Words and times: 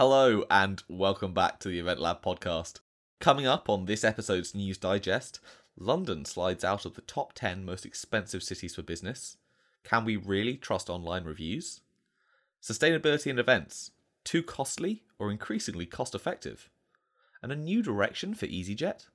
Hello, 0.00 0.46
and 0.50 0.82
welcome 0.88 1.34
back 1.34 1.58
to 1.58 1.68
the 1.68 1.78
Event 1.78 2.00
Lab 2.00 2.22
podcast. 2.22 2.80
Coming 3.20 3.46
up 3.46 3.68
on 3.68 3.84
this 3.84 4.02
episode's 4.02 4.54
News 4.54 4.78
Digest, 4.78 5.40
London 5.76 6.24
slides 6.24 6.64
out 6.64 6.86
of 6.86 6.94
the 6.94 7.02
top 7.02 7.34
10 7.34 7.66
most 7.66 7.84
expensive 7.84 8.42
cities 8.42 8.74
for 8.74 8.80
business. 8.80 9.36
Can 9.84 10.06
we 10.06 10.16
really 10.16 10.56
trust 10.56 10.88
online 10.88 11.24
reviews? 11.24 11.82
Sustainability 12.62 13.28
and 13.28 13.38
events, 13.38 13.90
too 14.24 14.42
costly 14.42 15.02
or 15.18 15.30
increasingly 15.30 15.84
cost 15.84 16.14
effective? 16.14 16.70
And 17.42 17.52
a 17.52 17.54
new 17.54 17.82
direction 17.82 18.32
for 18.32 18.46
EasyJet? 18.46 19.08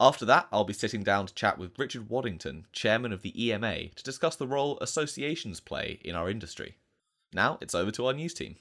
After 0.00 0.24
that, 0.24 0.48
I'll 0.50 0.64
be 0.64 0.72
sitting 0.72 1.04
down 1.04 1.26
to 1.26 1.34
chat 1.34 1.58
with 1.58 1.78
Richard 1.78 2.08
Waddington, 2.08 2.66
chairman 2.72 3.12
of 3.12 3.22
the 3.22 3.40
EMA, 3.40 3.90
to 3.90 4.02
discuss 4.02 4.34
the 4.34 4.48
role 4.48 4.80
associations 4.80 5.60
play 5.60 6.00
in 6.04 6.16
our 6.16 6.28
industry. 6.28 6.74
Now, 7.32 7.58
it's 7.60 7.76
over 7.76 7.92
to 7.92 8.06
our 8.06 8.12
news 8.12 8.34
team. 8.34 8.56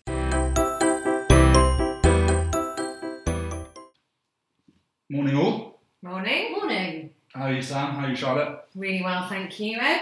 Morning 5.07 5.37
all. 5.37 5.79
Morning. 6.01 6.51
Morning. 6.51 7.11
How 7.31 7.43
are 7.43 7.53
you, 7.53 7.61
Sam? 7.61 7.93
How 7.93 8.05
are 8.05 8.09
you, 8.09 8.15
Charlotte? 8.15 8.65
Really 8.73 9.03
well, 9.03 9.29
thank 9.29 9.59
you, 9.59 9.77
Ed. 9.79 10.01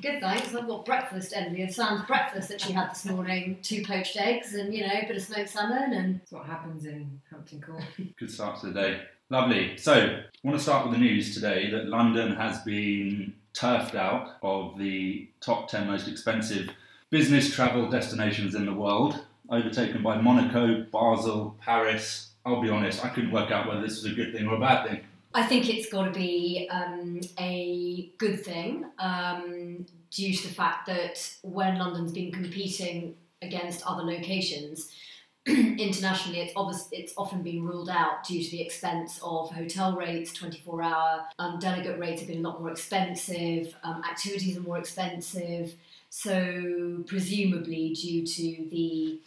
Good, 0.00 0.22
thanks. 0.22 0.54
I've 0.54 0.66
got 0.66 0.86
breakfast, 0.86 1.34
Emily, 1.36 1.64
of 1.64 1.74
Sam's 1.74 2.06
breakfast 2.06 2.48
that 2.48 2.58
she 2.58 2.72
had 2.72 2.90
this 2.90 3.04
morning. 3.04 3.58
Two 3.60 3.84
poached 3.84 4.16
eggs 4.16 4.54
and, 4.54 4.72
you 4.72 4.86
know, 4.86 4.94
a 4.94 5.06
bit 5.06 5.16
of 5.16 5.22
smoked 5.22 5.50
salmon 5.50 5.92
and... 5.92 6.20
That's 6.20 6.32
what 6.32 6.46
happens 6.46 6.86
in 6.86 7.20
Hampton 7.30 7.60
Court. 7.60 7.82
Good 8.18 8.30
start 8.30 8.58
to 8.60 8.68
the 8.68 8.72
day. 8.72 9.02
Lovely. 9.28 9.76
So, 9.76 9.92
I 9.92 10.24
want 10.42 10.56
to 10.56 10.62
start 10.62 10.88
with 10.88 10.98
the 10.98 11.04
news 11.04 11.34
today 11.34 11.70
that 11.72 11.88
London 11.88 12.34
has 12.34 12.60
been 12.62 13.34
turfed 13.52 13.94
out 13.94 14.38
of 14.42 14.78
the 14.78 15.28
top 15.42 15.68
10 15.68 15.86
most 15.86 16.08
expensive 16.08 16.70
business 17.10 17.54
travel 17.54 17.90
destinations 17.90 18.54
in 18.54 18.64
the 18.64 18.72
world, 18.72 19.22
overtaken 19.50 20.02
by 20.02 20.18
Monaco, 20.18 20.86
Basel, 20.90 21.56
Paris. 21.60 22.29
I'll 22.54 22.62
be 22.62 22.68
honest, 22.68 23.04
I 23.04 23.08
couldn't 23.08 23.32
work 23.32 23.50
out 23.50 23.66
whether 23.68 23.80
this 23.80 24.02
was 24.02 24.12
a 24.12 24.14
good 24.14 24.32
thing 24.32 24.46
or 24.46 24.56
a 24.56 24.60
bad 24.60 24.86
thing. 24.86 25.00
I 25.32 25.46
think 25.46 25.68
it's 25.68 25.88
got 25.88 26.04
to 26.06 26.10
be 26.10 26.68
um, 26.70 27.20
a 27.38 28.10
good 28.18 28.44
thing 28.44 28.84
um, 28.98 29.86
due 30.10 30.34
to 30.34 30.48
the 30.48 30.54
fact 30.54 30.86
that 30.86 31.36
when 31.42 31.78
London's 31.78 32.12
been 32.12 32.32
competing 32.32 33.14
against 33.40 33.86
other 33.86 34.02
locations, 34.02 34.88
internationally, 35.46 36.40
it's, 36.40 36.52
obvious, 36.56 36.88
it's 36.90 37.14
often 37.16 37.42
been 37.42 37.64
ruled 37.64 37.88
out 37.88 38.24
due 38.24 38.42
to 38.42 38.50
the 38.50 38.60
expense 38.60 39.20
of 39.22 39.50
hotel 39.52 39.96
rates, 39.96 40.32
24 40.32 40.82
hour. 40.82 41.26
Um, 41.38 41.58
delegate 41.60 41.98
rates 41.98 42.20
have 42.20 42.28
been 42.28 42.44
a 42.44 42.48
lot 42.48 42.60
more 42.60 42.70
expensive, 42.70 43.74
um, 43.84 44.02
activities 44.04 44.56
are 44.56 44.62
more 44.62 44.78
expensive. 44.78 45.74
So, 46.10 47.04
presumably, 47.06 47.94
due 47.94 48.26
to 48.26 48.68
the 48.68 49.20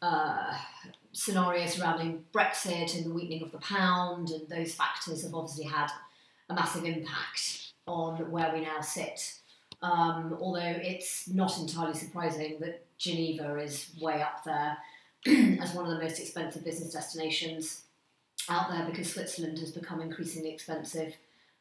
uh, 0.00 0.56
scenario 1.12 1.66
surrounding 1.66 2.24
Brexit 2.32 2.96
and 2.96 3.06
the 3.06 3.14
weakening 3.14 3.42
of 3.42 3.52
the 3.52 3.58
pound, 3.58 4.30
and 4.30 4.48
those 4.48 4.74
factors 4.74 5.22
have 5.22 5.34
obviously 5.34 5.64
had 5.64 5.88
a 6.48 6.54
massive 6.54 6.84
impact 6.84 7.72
on 7.86 8.30
where 8.30 8.52
we 8.52 8.60
now 8.60 8.80
sit. 8.80 9.38
Um, 9.82 10.36
although 10.40 10.60
it's 10.62 11.28
not 11.28 11.58
entirely 11.58 11.94
surprising 11.94 12.58
that 12.60 12.84
Geneva 12.98 13.56
is 13.58 13.90
way 14.00 14.22
up 14.22 14.44
there 14.44 14.78
as 15.60 15.74
one 15.74 15.84
of 15.84 15.90
the 15.90 16.02
most 16.02 16.20
expensive 16.20 16.64
business 16.64 16.92
destinations 16.92 17.82
out 18.48 18.70
there 18.70 18.86
because 18.86 19.12
Switzerland 19.12 19.58
has 19.58 19.72
become 19.72 20.00
increasingly 20.00 20.52
expensive 20.52 21.14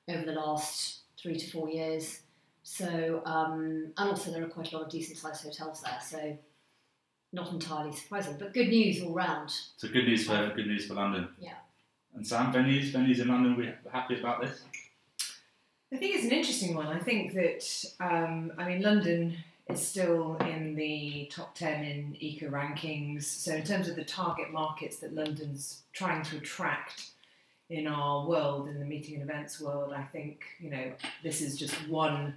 over 0.08 0.24
the 0.24 0.34
last 0.34 1.00
three 1.22 1.38
to 1.38 1.50
four 1.52 1.70
years. 1.70 2.22
So, 2.64 3.22
um, 3.26 3.92
and 3.98 4.10
also 4.10 4.32
there 4.32 4.44
are 4.44 4.50
quite 4.50 4.72
a 4.72 4.78
lot 4.78 4.86
of 4.86 4.92
decent 4.92 5.18
sized 5.18 5.44
hotels 5.44 5.82
there. 5.82 6.00
So, 6.00 6.38
not 7.34 7.52
entirely 7.52 7.94
surprising, 7.94 8.36
but 8.38 8.54
good 8.54 8.70
news 8.70 9.04
all 9.04 9.14
round. 9.14 9.52
So, 9.78 9.88
good 9.88 10.06
news 10.06 10.26
for 10.26 10.52
good 10.56 10.68
news 10.68 10.86
for 10.86 10.96
London. 10.96 11.30
Yeah. 11.40 11.54
And 12.14 12.28
Sam, 12.28 12.52
venues, 12.52 12.92
venues 12.92 13.20
in 13.20 13.30
London, 13.30 13.56
we 13.56 13.72
happy 13.92 14.20
about 14.20 14.42
this? 14.42 14.62
I 15.94 15.98
think 15.98 16.16
it's 16.16 16.26
an 16.26 16.32
interesting 16.32 16.76
one. 16.76 16.88
I 16.88 17.00
think 17.00 17.34
that, 17.34 17.86
um, 18.00 18.52
I 18.58 18.68
mean, 18.68 18.82
London 18.82 19.38
is 19.68 19.86
still 19.86 20.38
in 20.38 20.76
the 20.76 21.30
top 21.32 21.56
10 21.56 21.84
in 21.84 22.18
ICCA 22.22 22.50
rankings. 22.50 23.24
So, 23.24 23.54
in 23.54 23.64
terms 23.64 23.88
of 23.88 23.96
the 23.96 24.04
target 24.04 24.52
markets 24.52 24.98
that 24.98 25.14
London's 25.14 25.84
trying 25.94 26.24
to 26.24 26.38
attract 26.38 27.12
in 27.70 27.88
our 27.88 28.28
world, 28.28 28.68
in 28.68 28.80
the 28.80 28.86
meeting 28.86 29.16
and 29.16 29.24
events 29.24 29.62
world, 29.62 29.94
I 29.94 30.04
think, 30.04 30.42
you 30.60 30.70
know, 30.70 30.92
this 31.24 31.40
is 31.40 31.58
just 31.58 31.76
one 31.88 32.36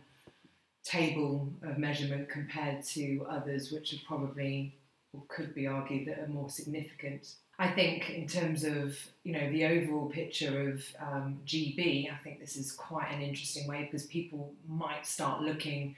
table 0.84 1.48
of 1.62 1.78
measurement 1.78 2.28
compared 2.28 2.84
to 2.84 3.26
others, 3.28 3.72
which 3.72 3.92
are 3.94 4.00
probably, 4.06 4.76
or 5.14 5.22
could 5.28 5.54
be 5.54 5.66
argued, 5.66 6.08
that 6.08 6.18
are 6.18 6.28
more 6.28 6.50
significant. 6.50 7.34
I 7.58 7.68
think 7.68 8.10
in 8.10 8.26
terms 8.26 8.64
of 8.64 8.98
you 9.22 9.32
know 9.32 9.50
the 9.50 9.64
overall 9.64 10.06
picture 10.06 10.70
of 10.70 10.84
um, 11.00 11.40
GB, 11.46 12.12
I 12.12 12.16
think 12.24 12.40
this 12.40 12.56
is 12.56 12.72
quite 12.72 13.10
an 13.12 13.22
interesting 13.22 13.68
way 13.68 13.84
because 13.84 14.06
people 14.06 14.52
might 14.68 15.06
start 15.06 15.42
looking 15.42 15.96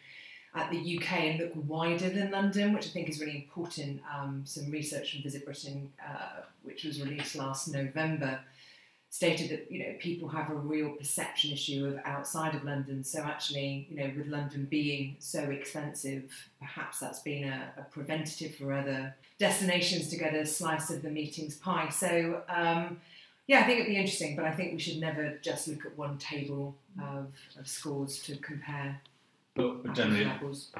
at 0.55 0.71
the 0.71 0.99
UK 0.99 1.13
and 1.13 1.39
look 1.41 1.53
wider 1.55 2.09
than 2.09 2.31
London, 2.31 2.73
which 2.73 2.87
I 2.87 2.91
think 2.91 3.09
is 3.09 3.21
really 3.21 3.37
important. 3.37 4.01
Um, 4.15 4.43
some 4.45 4.71
research 4.71 5.13
from 5.13 5.23
Visit 5.23 5.45
Britain, 5.45 5.93
uh, 6.03 6.43
which 6.63 6.85
was 6.85 7.01
released 7.01 7.37
last 7.37 7.69
November, 7.69 8.41
stated 9.17 9.49
that 9.49 9.73
you 9.73 9.79
know 9.79 9.95
people 9.99 10.29
have 10.29 10.51
a 10.51 10.55
real 10.55 10.91
perception 10.91 11.51
issue 11.51 11.87
of 11.87 11.99
outside 12.05 12.55
of 12.55 12.63
London. 12.65 13.03
So 13.03 13.23
actually, 13.23 13.87
you 13.89 13.97
know, 13.97 14.13
with 14.15 14.27
London 14.27 14.67
being 14.69 15.17
so 15.21 15.41
expensive, 15.45 16.25
perhaps 16.59 17.01
that's 17.01 17.21
been 17.21 17.45
a, 17.45 17.73
a 17.79 17.83
preventative 17.85 18.57
for 18.57 18.75
other 18.75 19.15
destinations 19.39 20.09
to 20.09 20.19
get 20.19 20.35
a 20.35 20.45
slice 20.45 20.91
of 20.91 21.01
the 21.01 21.09
meetings 21.09 21.57
pie. 21.57 21.89
So 21.89 22.43
um, 22.51 23.01
yeah, 23.47 23.61
I 23.61 23.63
think 23.63 23.81
it'd 23.81 23.91
be 23.91 23.97
interesting, 23.97 24.37
but 24.37 24.45
I 24.45 24.53
think 24.53 24.75
we 24.75 24.81
should 24.81 24.99
never 24.99 25.39
just 25.41 25.67
look 25.67 25.87
at 25.87 25.97
one 25.97 26.19
table 26.19 26.77
of, 27.01 27.33
of 27.59 27.67
scores 27.67 28.19
to 28.25 28.37
compare. 28.37 29.01
But, 29.55 29.95
generally, 29.95 30.27
apples. 30.27 30.73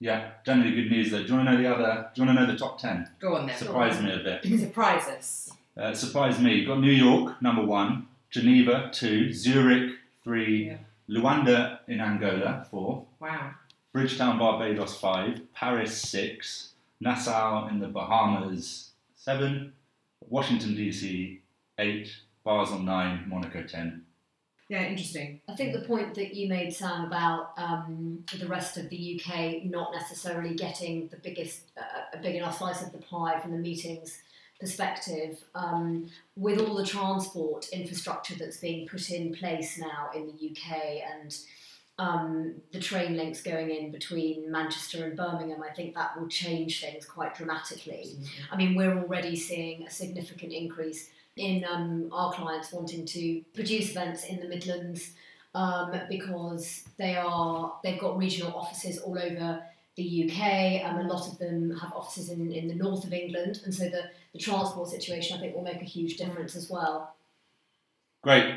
yeah, 0.00 0.30
generally 0.46 0.74
good 0.74 0.90
news 0.90 1.10
though. 1.10 1.22
Do 1.22 1.28
you 1.28 1.34
want 1.34 1.48
to 1.48 1.52
know 1.52 1.62
the 1.62 1.74
other? 1.74 2.10
Do 2.14 2.22
you 2.22 2.26
want 2.26 2.38
to 2.38 2.46
know 2.46 2.50
the 2.50 2.58
top 2.58 2.78
ten? 2.78 3.10
Go 3.20 3.36
on 3.36 3.46
then. 3.46 3.58
Surprise 3.58 4.00
me 4.00 4.14
a 4.14 4.20
bit. 4.20 4.58
Surprise 4.60 5.06
us. 5.08 5.50
Uh, 5.76 5.92
surprised 5.94 6.40
me. 6.40 6.54
You've 6.54 6.68
Got 6.68 6.80
New 6.80 6.90
York 6.90 7.40
number 7.42 7.62
one, 7.62 8.08
Geneva 8.30 8.90
two, 8.92 9.32
Zurich 9.32 9.92
three, 10.24 10.66
Yeah. 10.68 10.78
Luanda 11.08 11.80
in 11.86 12.00
Angola 12.00 12.66
four, 12.70 13.06
Wow. 13.20 13.52
Bridgetown 13.92 14.38
Barbados 14.38 14.98
five, 14.98 15.40
Paris 15.54 15.96
six, 16.02 16.72
Nassau 17.00 17.68
in 17.68 17.78
the 17.78 17.88
Bahamas 17.88 18.90
seven, 19.14 19.72
Washington 20.28 20.74
DC 20.74 21.40
eight, 21.78 22.08
Basel 22.44 22.78
nine, 22.80 23.24
Monaco 23.28 23.62
ten. 23.62 24.04
Yeah, 24.68 24.82
interesting. 24.82 25.40
I 25.48 25.54
think 25.54 25.74
the 25.74 25.86
point 25.86 26.14
that 26.16 26.34
you 26.34 26.48
made, 26.48 26.72
Sam, 26.74 27.04
about 27.04 27.52
um, 27.56 28.24
the 28.36 28.48
rest 28.48 28.76
of 28.76 28.88
the 28.88 29.20
UK 29.20 29.64
not 29.64 29.92
necessarily 29.94 30.56
getting 30.56 31.06
the 31.06 31.18
biggest, 31.18 31.70
uh, 31.78 32.16
a 32.16 32.20
big 32.20 32.34
enough 32.34 32.58
slice 32.58 32.82
of 32.82 32.90
the 32.90 32.98
pie 32.98 33.38
from 33.38 33.52
the 33.52 33.58
meetings 33.58 34.18
perspective, 34.60 35.44
um, 35.54 36.08
with 36.36 36.60
all 36.60 36.74
the 36.74 36.86
transport 36.86 37.68
infrastructure 37.72 38.34
that's 38.34 38.58
being 38.58 38.88
put 38.88 39.10
in 39.10 39.34
place 39.34 39.78
now 39.78 40.10
in 40.14 40.26
the 40.26 40.50
UK 40.50 41.02
and 41.14 41.36
um, 41.98 42.54
the 42.72 42.80
train 42.80 43.16
links 43.16 43.42
going 43.42 43.70
in 43.70 43.90
between 43.90 44.50
Manchester 44.50 45.04
and 45.04 45.16
Birmingham, 45.16 45.62
I 45.62 45.72
think 45.72 45.94
that 45.94 46.18
will 46.18 46.28
change 46.28 46.80
things 46.80 47.06
quite 47.06 47.34
dramatically. 47.34 48.18
I 48.50 48.56
mean, 48.56 48.74
we're 48.74 48.98
already 48.98 49.34
seeing 49.34 49.86
a 49.86 49.90
significant 49.90 50.52
increase 50.52 51.10
in 51.36 51.64
um, 51.64 52.08
our 52.12 52.32
clients 52.32 52.72
wanting 52.72 53.06
to 53.06 53.42
produce 53.54 53.90
events 53.90 54.24
in 54.24 54.40
the 54.40 54.48
Midlands 54.48 55.12
um, 55.54 55.98
because 56.10 56.84
they 56.98 57.16
are 57.16 57.74
they've 57.82 57.98
got 57.98 58.18
regional 58.18 58.54
offices 58.54 58.98
all 58.98 59.18
over 59.18 59.62
the 59.96 60.30
UK. 60.30 60.84
Um, 60.84 60.98
a 60.98 61.08
lot 61.12 61.26
of 61.26 61.38
them 61.38 61.70
have 61.80 61.92
offices 61.92 62.30
in, 62.30 62.52
in 62.52 62.68
the 62.68 62.74
north 62.74 63.04
of 63.04 63.12
England, 63.12 63.60
and 63.64 63.74
so 63.74 63.84
the, 63.84 64.04
the 64.32 64.38
transport 64.38 64.88
situation 64.90 65.36
I 65.36 65.40
think 65.40 65.54
will 65.54 65.62
make 65.62 65.80
a 65.80 65.86
huge 65.86 66.16
difference 66.16 66.54
as 66.54 66.70
well. 66.70 67.14
Great. 68.22 68.54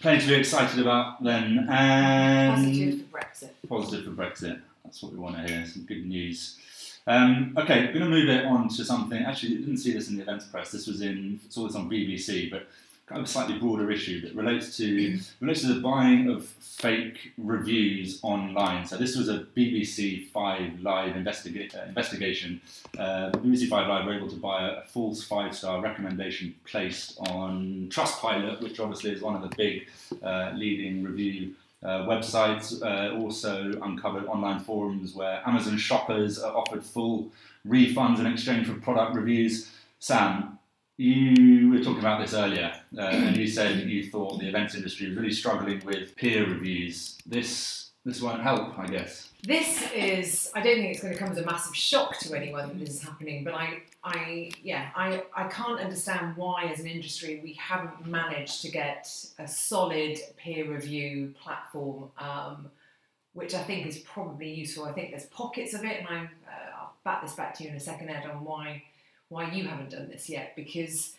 Plenty 0.00 0.20
to 0.22 0.26
be 0.28 0.34
excited 0.34 0.78
about 0.80 1.22
then. 1.22 1.66
And 1.70 2.54
Positive 2.54 3.00
for 3.10 3.18
Brexit. 3.18 3.50
positive 3.68 4.04
for 4.04 4.10
Brexit. 4.22 4.60
That's 4.84 5.02
what 5.02 5.12
we 5.12 5.18
want 5.18 5.36
to 5.36 5.42
hear. 5.42 5.66
Some 5.66 5.84
good 5.84 6.06
news. 6.06 6.58
Um, 7.06 7.54
okay, 7.56 7.86
we're 7.86 7.92
going 7.94 8.04
to 8.04 8.10
move 8.10 8.28
it 8.28 8.44
on 8.44 8.68
to 8.68 8.84
something. 8.84 9.22
Actually, 9.22 9.52
you 9.52 9.58
didn't 9.60 9.78
see 9.78 9.92
this 9.92 10.08
in 10.10 10.16
the 10.16 10.22
events 10.22 10.44
press. 10.46 10.70
This 10.70 10.86
was 10.86 11.00
in 11.00 11.40
saw 11.48 11.66
this 11.66 11.74
on 11.74 11.88
BBC, 11.88 12.50
but 12.50 12.68
kind 13.08 13.20
of 13.20 13.26
a 13.26 13.30
slightly 13.30 13.58
broader 13.58 13.90
issue 13.90 14.20
that 14.20 14.34
relates 14.34 14.76
to 14.76 15.18
relates 15.40 15.62
to 15.62 15.72
the 15.72 15.80
buying 15.80 16.28
of 16.28 16.44
fake 16.46 17.32
reviews 17.38 18.20
online. 18.22 18.84
So 18.86 18.96
this 18.96 19.16
was 19.16 19.28
a 19.28 19.46
BBC 19.56 20.26
Five 20.28 20.80
Live 20.80 21.14
investiga- 21.14 21.74
uh, 21.74 21.88
investigation. 21.88 22.60
Uh, 22.98 23.30
BBC 23.30 23.68
Five 23.68 23.88
Live 23.88 24.04
were 24.04 24.14
able 24.14 24.28
to 24.28 24.36
buy 24.36 24.68
a, 24.68 24.80
a 24.80 24.82
false 24.82 25.24
five-star 25.24 25.80
recommendation 25.80 26.54
placed 26.66 27.18
on 27.20 27.88
Trustpilot, 27.90 28.60
which 28.60 28.78
obviously 28.78 29.10
is 29.12 29.22
one 29.22 29.34
of 29.34 29.42
the 29.42 29.56
big 29.56 29.88
uh, 30.22 30.52
leading 30.54 31.02
review 31.02 31.54
uh, 31.82 32.04
websites. 32.06 32.82
Uh, 32.82 33.18
also 33.18 33.72
uncovered 33.82 34.26
online 34.26 34.60
forums 34.60 35.14
where 35.14 35.40
Amazon 35.48 35.78
shoppers 35.78 36.38
are 36.38 36.54
offered 36.54 36.84
full 36.84 37.30
refunds 37.66 38.18
in 38.18 38.26
exchange 38.26 38.66
for 38.66 38.74
product 38.74 39.14
reviews. 39.16 39.70
Sam, 39.98 40.58
you 40.98 41.70
were 41.70 41.78
talking 41.78 42.00
about 42.00 42.20
this 42.20 42.34
earlier, 42.34 42.74
uh, 42.96 43.02
and 43.02 43.36
you 43.36 43.46
said 43.46 43.88
you 43.88 44.10
thought 44.10 44.38
the 44.38 44.48
events 44.48 44.74
industry 44.74 45.08
was 45.08 45.16
really 45.16 45.32
struggling 45.32 45.84
with 45.84 46.14
peer 46.16 46.46
reviews. 46.46 47.18
This 47.26 47.90
this 48.04 48.22
won't 48.22 48.40
help, 48.40 48.78
I 48.78 48.86
guess. 48.86 49.28
This 49.42 49.92
is, 49.92 50.50
I 50.54 50.62
don't 50.62 50.76
think 50.76 50.94
it's 50.94 51.02
going 51.02 51.12
to 51.12 51.18
come 51.18 51.30
as 51.30 51.38
a 51.38 51.44
massive 51.44 51.76
shock 51.76 52.18
to 52.20 52.34
anyone 52.34 52.68
that 52.68 52.78
this 52.80 52.90
is 52.90 53.02
happening, 53.02 53.44
but 53.44 53.54
I, 53.54 53.82
I, 54.02 54.50
yeah, 54.62 54.88
I, 54.96 55.22
I 55.36 55.46
can't 55.48 55.78
understand 55.78 56.36
why, 56.36 56.64
as 56.64 56.80
an 56.80 56.86
industry, 56.86 57.40
we 57.42 57.52
haven't 57.54 58.06
managed 58.06 58.62
to 58.62 58.70
get 58.70 59.08
a 59.38 59.46
solid 59.46 60.18
peer 60.36 60.72
review 60.72 61.34
platform, 61.40 62.10
um, 62.18 62.70
which 63.34 63.54
I 63.54 63.62
think 63.62 63.86
is 63.86 63.98
probably 63.98 64.52
useful. 64.52 64.86
I 64.86 64.92
think 64.92 65.10
there's 65.10 65.26
pockets 65.26 65.74
of 65.74 65.84
it, 65.84 65.98
and 65.98 66.08
I, 66.08 66.16
uh, 66.22 66.80
I'll 66.80 66.94
back 67.04 67.22
this 67.22 67.34
back 67.34 67.54
to 67.58 67.64
you 67.64 67.70
in 67.70 67.76
a 67.76 67.80
second, 67.80 68.08
Ed, 68.08 68.26
on 68.28 68.42
why, 68.42 68.82
why 69.28 69.50
you 69.50 69.68
haven't 69.68 69.90
done 69.90 70.08
this 70.08 70.28
yet, 70.28 70.56
because 70.56 71.14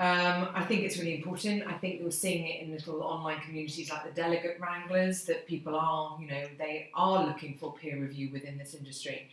um, 0.00 0.48
I 0.54 0.64
think 0.64 0.84
it's 0.84 0.96
really 0.96 1.16
important. 1.16 1.66
I 1.66 1.74
think 1.74 2.00
we're 2.02 2.10
seeing 2.10 2.46
it 2.46 2.62
in 2.62 2.72
little 2.72 3.02
online 3.02 3.38
communities 3.40 3.90
like 3.90 4.02
the 4.02 4.18
Delegate 4.18 4.58
Wranglers 4.58 5.24
that 5.24 5.46
people 5.46 5.76
are, 5.76 6.16
you 6.18 6.26
know, 6.26 6.42
they 6.56 6.88
are 6.94 7.26
looking 7.26 7.58
for 7.58 7.74
peer 7.74 8.00
review 8.00 8.30
within 8.32 8.56
this 8.56 8.72
industry. 8.72 9.28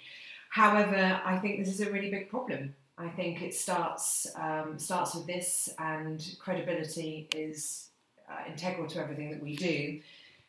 However, 0.49 1.21
I 1.23 1.37
think 1.37 1.59
this 1.59 1.73
is 1.73 1.79
a 1.79 1.89
really 1.89 2.11
big 2.11 2.29
problem. 2.29 2.75
I 2.97 3.07
think 3.07 3.41
it 3.41 3.53
starts 3.53 4.27
um, 4.35 4.77
starts 4.77 5.15
with 5.15 5.25
this, 5.25 5.69
and 5.79 6.21
credibility 6.37 7.29
is 7.33 7.87
uh, 8.29 8.51
integral 8.51 8.87
to 8.87 8.99
everything 8.99 9.31
that 9.31 9.41
we 9.41 9.55
do. 9.55 10.01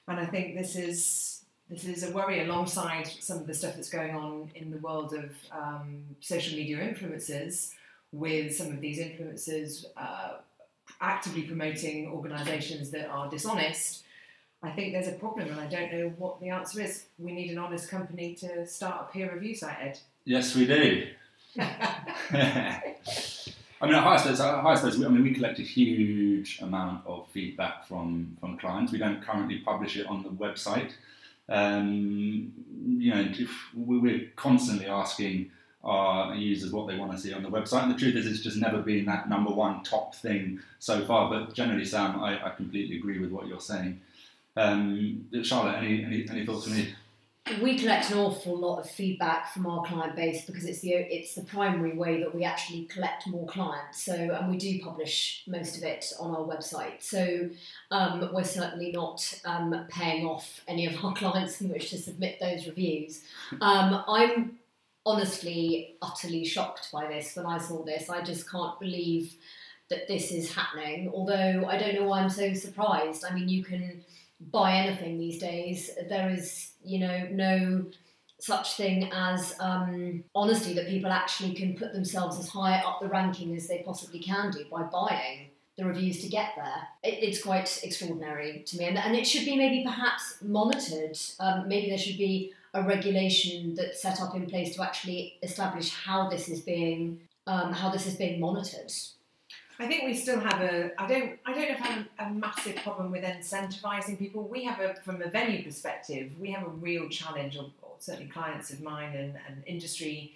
And 0.08 0.18
I 0.18 0.26
think 0.26 0.56
this 0.56 0.74
is 0.74 1.44
this 1.70 1.84
is 1.84 2.02
a 2.02 2.10
worry 2.10 2.42
alongside 2.42 3.06
some 3.06 3.38
of 3.38 3.46
the 3.46 3.54
stuff 3.54 3.76
that's 3.76 3.90
going 3.90 4.16
on 4.16 4.50
in 4.56 4.72
the 4.72 4.78
world 4.78 5.14
of 5.14 5.30
um, 5.52 6.02
social 6.18 6.56
media 6.56 6.78
influencers 6.78 7.74
with 8.12 8.54
some 8.54 8.68
of 8.68 8.80
these 8.80 8.98
influencers 8.98 9.84
uh, 9.96 10.38
actively 11.00 11.42
promoting 11.42 12.08
organisations 12.08 12.90
that 12.90 13.08
are 13.08 13.28
dishonest, 13.28 14.04
I 14.62 14.70
think 14.70 14.92
there's 14.92 15.08
a 15.08 15.12
problem, 15.12 15.48
and 15.48 15.60
I 15.60 15.66
don't 15.66 15.92
know 15.92 16.12
what 16.18 16.40
the 16.40 16.48
answer 16.48 16.80
is. 16.80 17.04
We 17.18 17.32
need 17.32 17.50
an 17.50 17.58
honest 17.58 17.88
company 17.88 18.34
to 18.36 18.66
start 18.66 19.08
a 19.08 19.12
peer 19.12 19.32
review 19.32 19.54
site, 19.54 19.76
Ed. 19.80 20.00
Yes, 20.24 20.56
we 20.56 20.66
do. 20.66 21.06
I 23.80 23.86
mean, 23.86 23.94
at 23.94 24.02
Hire 24.02 24.18
Space, 24.18 24.40
at 24.40 24.60
Hire 24.60 24.76
Space, 24.76 24.96
I 24.96 25.08
mean, 25.08 25.22
we 25.22 25.32
collect 25.32 25.60
a 25.60 25.62
huge 25.62 26.60
amount 26.60 27.06
of 27.06 27.28
feedback 27.28 27.86
from, 27.86 28.36
from 28.40 28.58
clients. 28.58 28.90
We 28.90 28.98
don't 28.98 29.22
currently 29.22 29.58
publish 29.58 29.96
it 29.96 30.06
on 30.08 30.24
the 30.24 30.30
website. 30.30 30.92
Um, 31.48 32.52
you 32.98 33.14
know, 33.14 33.28
we're 33.74 34.28
constantly 34.34 34.86
asking 34.86 35.52
our 35.84 36.34
users 36.34 36.72
what 36.72 36.88
they 36.88 36.96
want 36.96 37.12
to 37.12 37.18
see 37.18 37.32
on 37.32 37.42
the 37.42 37.48
website. 37.48 37.84
And 37.84 37.94
the 37.94 37.98
truth 37.98 38.16
is, 38.16 38.26
it's 38.26 38.40
just 38.40 38.56
never 38.56 38.82
been 38.82 39.04
that 39.06 39.28
number 39.28 39.50
one 39.50 39.82
top 39.82 40.14
thing 40.14 40.60
so 40.78 41.04
far. 41.06 41.30
But 41.30 41.54
generally, 41.54 41.84
Sam, 41.84 42.20
I, 42.20 42.46
I 42.46 42.50
completely 42.50 42.96
agree 42.96 43.18
with 43.20 43.30
what 43.30 43.46
you're 43.46 43.60
saying. 43.60 44.00
Um, 44.56 45.26
Charlotte, 45.42 45.76
any, 45.76 46.04
any, 46.04 46.26
any 46.28 46.44
thoughts 46.44 46.68
on 46.68 46.76
you? 46.76 46.86
We 47.62 47.78
collect 47.78 48.10
an 48.10 48.18
awful 48.18 48.58
lot 48.58 48.80
of 48.80 48.90
feedback 48.90 49.54
from 49.54 49.66
our 49.66 49.82
client 49.82 50.14
base 50.14 50.44
because 50.44 50.66
it's 50.66 50.80
the 50.80 50.90
it's 50.92 51.34
the 51.34 51.42
primary 51.42 51.96
way 51.96 52.20
that 52.20 52.34
we 52.34 52.44
actually 52.44 52.84
collect 52.84 53.26
more 53.26 53.46
clients. 53.46 54.02
So 54.02 54.12
and 54.12 54.50
we 54.50 54.58
do 54.58 54.78
publish 54.80 55.44
most 55.46 55.78
of 55.78 55.82
it 55.82 56.12
on 56.20 56.34
our 56.34 56.42
website. 56.42 57.00
So 57.00 57.48
um, 57.90 58.28
we're 58.34 58.44
certainly 58.44 58.92
not 58.92 59.40
um, 59.46 59.86
paying 59.88 60.26
off 60.26 60.60
any 60.68 60.84
of 60.84 61.02
our 61.02 61.14
clients 61.14 61.62
in 61.62 61.70
which 61.70 61.88
to 61.90 61.96
submit 61.96 62.38
those 62.38 62.66
reviews. 62.66 63.22
Um, 63.62 64.04
I'm 64.06 64.57
honestly 65.08 65.96
utterly 66.02 66.44
shocked 66.44 66.90
by 66.92 67.08
this 67.08 67.34
when 67.34 67.46
I 67.46 67.58
saw 67.58 67.82
this. 67.82 68.10
I 68.10 68.22
just 68.22 68.50
can't 68.50 68.78
believe 68.78 69.34
that 69.88 70.06
this 70.06 70.30
is 70.30 70.54
happening. 70.54 71.10
Although 71.12 71.64
I 71.66 71.78
don't 71.78 71.94
know 71.94 72.04
why 72.04 72.20
I'm 72.20 72.28
so 72.28 72.52
surprised. 72.52 73.24
I 73.24 73.34
mean, 73.34 73.48
you 73.48 73.64
can 73.64 74.04
buy 74.52 74.72
anything 74.74 75.18
these 75.18 75.38
days. 75.38 75.90
There 76.08 76.28
is, 76.28 76.72
you 76.84 76.98
know, 76.98 77.26
no 77.30 77.86
such 78.38 78.76
thing 78.76 79.10
as 79.12 79.54
um, 79.58 80.22
honesty 80.34 80.74
that 80.74 80.86
people 80.86 81.10
actually 81.10 81.54
can 81.54 81.74
put 81.74 81.92
themselves 81.94 82.38
as 82.38 82.48
high 82.48 82.78
up 82.80 83.00
the 83.00 83.08
ranking 83.08 83.56
as 83.56 83.66
they 83.66 83.82
possibly 83.84 84.20
can 84.20 84.50
do 84.50 84.64
by 84.70 84.82
buying 84.82 85.48
the 85.76 85.84
reviews 85.84 86.20
to 86.20 86.28
get 86.28 86.50
there. 86.54 86.88
It, 87.02 87.22
it's 87.22 87.42
quite 87.42 87.80
extraordinary 87.82 88.62
to 88.66 88.76
me, 88.76 88.84
and, 88.84 88.98
and, 88.98 89.16
it 89.16 89.26
should 89.26 89.44
be 89.44 89.56
maybe 89.56 89.84
perhaps 89.84 90.36
monitored. 90.42 91.18
Um, 91.40 91.66
maybe 91.66 91.88
there 91.88 91.98
should 91.98 92.18
be 92.18 92.52
a 92.74 92.82
regulation 92.82 93.74
that's 93.74 94.02
set 94.02 94.20
up 94.20 94.34
in 94.34 94.46
place 94.46 94.74
to 94.76 94.82
actually 94.82 95.38
establish 95.42 95.92
how 95.92 96.28
this 96.28 96.48
is 96.48 96.60
being 96.60 97.20
um, 97.46 97.72
how 97.72 97.88
this 97.88 98.06
is 98.06 98.16
being 98.16 98.38
monitored. 98.40 98.92
I 99.80 99.86
think 99.86 100.04
we 100.04 100.14
still 100.14 100.40
have 100.40 100.60
a. 100.60 100.90
I 101.00 101.06
don't. 101.06 101.38
I 101.46 101.54
don't 101.54 101.78
have 101.78 102.06
a 102.18 102.30
massive 102.30 102.76
problem 102.76 103.10
with 103.10 103.24
incentivizing 103.24 104.18
people. 104.18 104.42
We 104.42 104.64
have 104.64 104.80
a, 104.80 104.94
from 105.04 105.22
a 105.22 105.28
venue 105.30 105.62
perspective, 105.62 106.32
we 106.38 106.50
have 106.50 106.64
a 106.64 106.70
real 106.70 107.08
challenge, 107.08 107.56
or, 107.56 107.70
or 107.82 107.92
certainly 107.98 108.30
clients 108.30 108.70
of 108.70 108.82
mine 108.82 109.14
and, 109.16 109.34
and 109.46 109.62
industry 109.66 110.34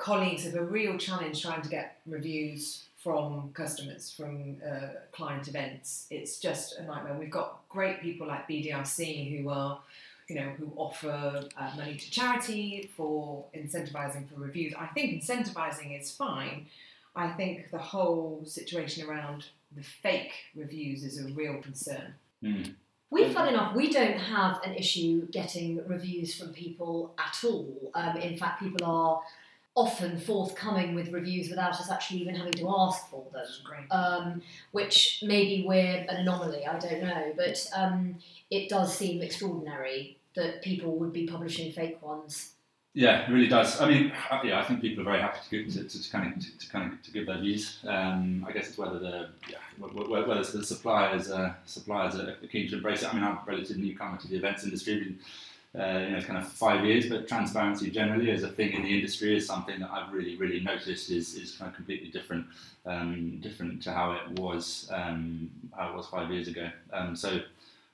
colleagues 0.00 0.44
have 0.44 0.54
a 0.54 0.64
real 0.64 0.96
challenge 0.96 1.42
trying 1.42 1.62
to 1.62 1.68
get 1.68 2.00
reviews 2.06 2.84
from 2.96 3.50
customers, 3.54 4.10
from 4.10 4.56
uh, 4.66 4.88
client 5.12 5.46
events. 5.46 6.06
It's 6.10 6.38
just 6.38 6.78
a 6.78 6.82
nightmare. 6.84 7.16
We've 7.18 7.30
got 7.30 7.60
great 7.68 8.00
people 8.00 8.26
like 8.26 8.48
BDRC 8.48 9.42
who 9.42 9.50
are 9.50 9.80
you 10.30 10.36
know, 10.36 10.50
who 10.58 10.72
offer 10.76 11.42
uh, 11.56 11.70
money 11.76 11.96
to 11.96 12.10
charity 12.10 12.90
for 12.96 13.44
incentivizing 13.54 14.28
for 14.28 14.40
reviews. 14.40 14.72
I 14.78 14.86
think 14.86 15.22
incentivizing 15.22 16.00
is 16.00 16.10
fine. 16.10 16.66
I 17.16 17.32
think 17.32 17.70
the 17.70 17.78
whole 17.78 18.42
situation 18.46 19.08
around 19.08 19.46
the 19.76 19.82
fake 19.82 20.32
reviews 20.54 21.02
is 21.02 21.18
a 21.18 21.32
real 21.32 21.60
concern. 21.60 22.14
Mm. 22.42 22.74
We, 23.10 23.32
fun 23.32 23.48
enough, 23.48 23.74
we 23.74 23.90
don't 23.90 24.18
have 24.18 24.62
an 24.64 24.74
issue 24.74 25.26
getting 25.32 25.84
reviews 25.88 26.34
from 26.36 26.52
people 26.52 27.12
at 27.18 27.36
all. 27.44 27.90
Um, 27.94 28.16
in 28.18 28.36
fact, 28.38 28.60
people 28.62 28.86
are 28.86 29.20
often 29.74 30.18
forthcoming 30.18 30.94
with 30.94 31.12
reviews 31.12 31.48
without 31.48 31.72
us 31.72 31.90
actually 31.90 32.20
even 32.20 32.34
having 32.34 32.52
to 32.52 32.68
ask 32.68 33.08
for 33.08 33.24
them. 33.32 33.46
Um, 33.90 34.42
which 34.70 35.22
maybe 35.26 35.64
we're 35.66 36.04
an 36.08 36.16
anomaly, 36.16 36.66
I 36.66 36.78
don't 36.78 37.02
know, 37.02 37.32
but 37.36 37.66
um, 37.74 38.16
it 38.50 38.68
does 38.68 38.96
seem 38.96 39.22
extraordinary 39.22 40.19
that 40.34 40.62
people 40.62 40.96
would 40.96 41.12
be 41.12 41.26
publishing 41.26 41.72
fake 41.72 42.00
ones. 42.02 42.52
Yeah, 42.92 43.24
it 43.24 43.32
really 43.32 43.46
does. 43.46 43.80
I 43.80 43.88
mean, 43.88 44.12
yeah, 44.42 44.58
I 44.58 44.64
think 44.64 44.80
people 44.80 45.02
are 45.02 45.12
very 45.12 45.20
happy 45.20 45.38
to, 45.48 45.62
give, 45.62 45.72
to, 45.74 45.84
to, 45.84 46.02
to 46.02 46.10
kind 46.10 46.34
of 46.34 46.40
to, 46.40 46.58
to, 46.58 46.68
kind 46.68 46.92
of 46.92 47.02
to 47.02 47.12
give 47.12 47.26
their 47.26 47.38
views. 47.38 47.78
Um, 47.86 48.44
I 48.48 48.52
guess 48.52 48.68
it's 48.68 48.78
whether 48.78 48.98
the 48.98 49.28
yeah, 49.48 49.58
whether 49.78 50.42
the 50.42 50.64
suppliers 50.64 51.30
uh, 51.30 51.54
suppliers 51.66 52.16
are 52.16 52.36
keen 52.50 52.68
to 52.70 52.76
embrace 52.76 53.02
it. 53.02 53.10
I 53.10 53.14
mean, 53.14 53.22
I'm 53.22 53.36
a 53.36 53.42
relative 53.46 53.76
newcomer 53.76 54.18
to 54.18 54.26
the 54.26 54.36
events 54.36 54.64
industry, 54.64 54.98
been, 54.98 55.80
uh, 55.80 55.98
you 56.00 56.16
know, 56.16 56.22
kind 56.22 56.38
of 56.38 56.48
five 56.48 56.84
years, 56.84 57.08
but 57.08 57.28
transparency 57.28 57.92
generally 57.92 58.32
as 58.32 58.42
a 58.42 58.48
thing 58.48 58.72
in 58.72 58.82
the 58.82 58.92
industry 58.92 59.36
is 59.36 59.46
something 59.46 59.78
that 59.78 59.90
I've 59.92 60.12
really 60.12 60.34
really 60.36 60.58
noticed 60.58 61.12
is, 61.12 61.36
is 61.36 61.52
kind 61.52 61.68
of 61.68 61.76
completely 61.76 62.10
different 62.10 62.46
um, 62.86 63.38
different 63.40 63.84
to 63.84 63.92
how 63.92 64.12
it 64.12 64.36
was 64.36 64.90
um, 64.92 65.48
how 65.76 65.90
it 65.90 65.96
was 65.96 66.08
five 66.08 66.28
years 66.28 66.48
ago. 66.48 66.68
Um, 66.92 67.14
so 67.14 67.40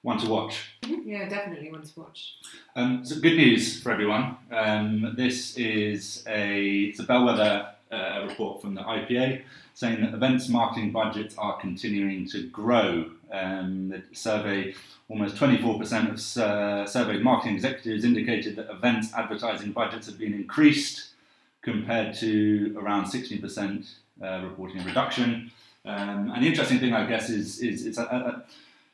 one 0.07 0.19
to 0.19 0.29
watch. 0.29 0.71
Mm-hmm. 0.83 1.09
Yeah, 1.09 1.29
definitely 1.29 1.71
one 1.73 1.83
to 1.83 2.01
watch. 2.01 2.37
Um, 2.77 3.05
so 3.05 3.19
good 3.19 3.37
news 3.37 3.83
for 3.83 3.91
everyone. 3.91 4.37
Um, 4.53 5.15
this 5.17 5.57
is 5.57 6.25
a 6.29 6.85
it's 6.91 7.01
a 7.01 7.03
bellwether 7.03 7.73
uh, 7.91 8.25
report 8.29 8.63
from 8.63 8.77
the 8.77 8.83
IPA 8.83 9.43
saying 9.75 10.01
that 10.03 10.15
events 10.15 10.49
marketing 10.49 10.93
budgets 10.93 11.37
are 11.37 11.59
continuing 11.59 12.29
to 12.29 12.49
grow. 12.51 13.11
Um, 13.33 13.89
the 13.89 14.03
survey, 14.13 14.75
almost 15.09 15.35
24% 15.35 16.13
of 16.13 16.43
uh, 16.43 16.87
surveyed 16.87 17.23
marketing 17.23 17.57
executives 17.57 18.05
indicated 18.05 18.55
that 18.57 18.71
events 18.71 19.13
advertising 19.13 19.73
budgets 19.73 20.07
have 20.07 20.19
been 20.19 20.35
increased 20.35 21.09
compared 21.63 22.15
to 22.19 22.77
around 22.79 23.07
16% 23.07 23.89
uh, 24.23 24.41
reporting 24.45 24.81
a 24.81 24.85
reduction. 24.85 25.51
Um, 25.85 26.31
and 26.33 26.45
the 26.45 26.49
interesting 26.49 26.79
thing, 26.79 26.95
I 26.95 27.07
guess, 27.07 27.29
is, 27.29 27.59
is 27.59 27.87
it's 27.87 27.99
a, 27.99 28.05
a. 28.05 28.45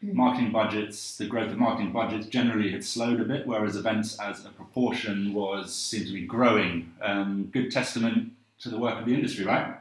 marketing 0.03 0.51
budgets, 0.51 1.17
the 1.17 1.27
growth 1.27 1.53
of 1.53 1.59
marketing 1.59 1.93
budgets 1.93 2.27
generally 2.27 2.73
had 2.73 2.85
slowed 2.85 3.21
a 3.21 3.25
bit, 3.25 3.47
whereas 3.47 3.77
events 3.77 4.19
as 4.19 4.45
a 4.45 4.51
proportion 4.51 5.33
was 5.33 5.73
seemed 5.73 6.07
to 6.07 6.13
be 6.13 6.27
growing. 6.27 6.93
Um, 7.01 7.49
good 7.53 7.71
testament 7.71 8.33
to 8.61 8.69
the 8.69 8.79
work 8.79 8.99
of 8.99 9.07
the 9.07 9.15
industry, 9.15 9.45
right? 9.45 9.77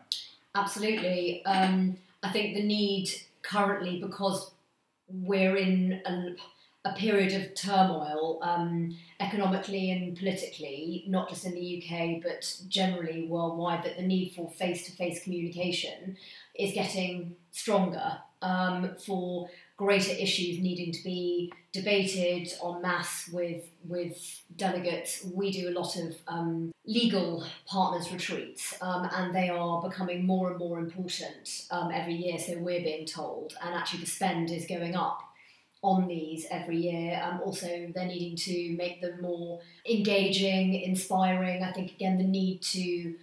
Absolutely. 0.53 1.43
Um, 1.45 1.97
I 2.21 2.31
think 2.31 2.55
the 2.55 2.63
need 2.63 3.09
currently, 3.41 3.99
because 3.99 4.51
we're 5.07 5.55
in 5.55 6.01
a, 6.05 6.35
a 6.89 6.93
period 6.93 7.33
of 7.33 7.55
turmoil 7.55 8.39
um, 8.43 8.95
economically 9.19 9.91
and 9.91 10.17
politically, 10.17 11.03
not 11.07 11.29
just 11.29 11.45
in 11.45 11.53
the 11.53 11.83
UK 11.83 12.21
but 12.21 12.59
generally 12.67 13.27
worldwide, 13.27 13.83
that 13.83 13.97
the 13.97 14.03
need 14.03 14.33
for 14.35 14.49
face 14.51 14.85
to 14.85 14.91
face 14.91 15.23
communication 15.23 16.17
is 16.55 16.73
getting 16.73 17.35
stronger 17.51 18.17
um, 18.41 18.95
for 19.03 19.49
greater 19.81 20.11
issues 20.11 20.59
needing 20.59 20.91
to 20.91 21.03
be 21.03 21.51
debated 21.73 22.53
en 22.63 22.81
masse 22.83 23.29
with 23.33 23.63
with 23.83 24.15
delegates. 24.55 25.25
We 25.33 25.51
do 25.51 25.69
a 25.69 25.75
lot 25.79 25.95
of 25.95 26.15
um, 26.27 26.71
legal 26.85 27.43
partners 27.65 28.11
retreats, 28.11 28.75
um, 28.81 29.09
and 29.11 29.33
they 29.33 29.49
are 29.49 29.81
becoming 29.81 30.23
more 30.23 30.51
and 30.51 30.59
more 30.59 30.77
important 30.77 31.65
um, 31.71 31.89
every 31.91 32.13
year. 32.13 32.37
So 32.37 32.59
we're 32.59 32.83
being 32.83 33.07
told, 33.07 33.55
and 33.63 33.73
actually 33.73 34.01
the 34.01 34.13
spend 34.19 34.51
is 34.51 34.67
going 34.67 34.95
up 34.95 35.19
on 35.81 36.07
these 36.07 36.45
every 36.51 36.77
year. 36.77 37.19
Um, 37.23 37.41
also, 37.43 37.67
they're 37.95 38.05
needing 38.05 38.37
to 38.37 38.75
make 38.77 39.01
them 39.01 39.19
more 39.19 39.61
engaging, 39.89 40.75
inspiring. 40.75 41.63
I 41.63 41.71
think 41.71 41.93
again 41.93 42.19
the 42.19 42.23
need 42.23 42.61
to 42.77 43.15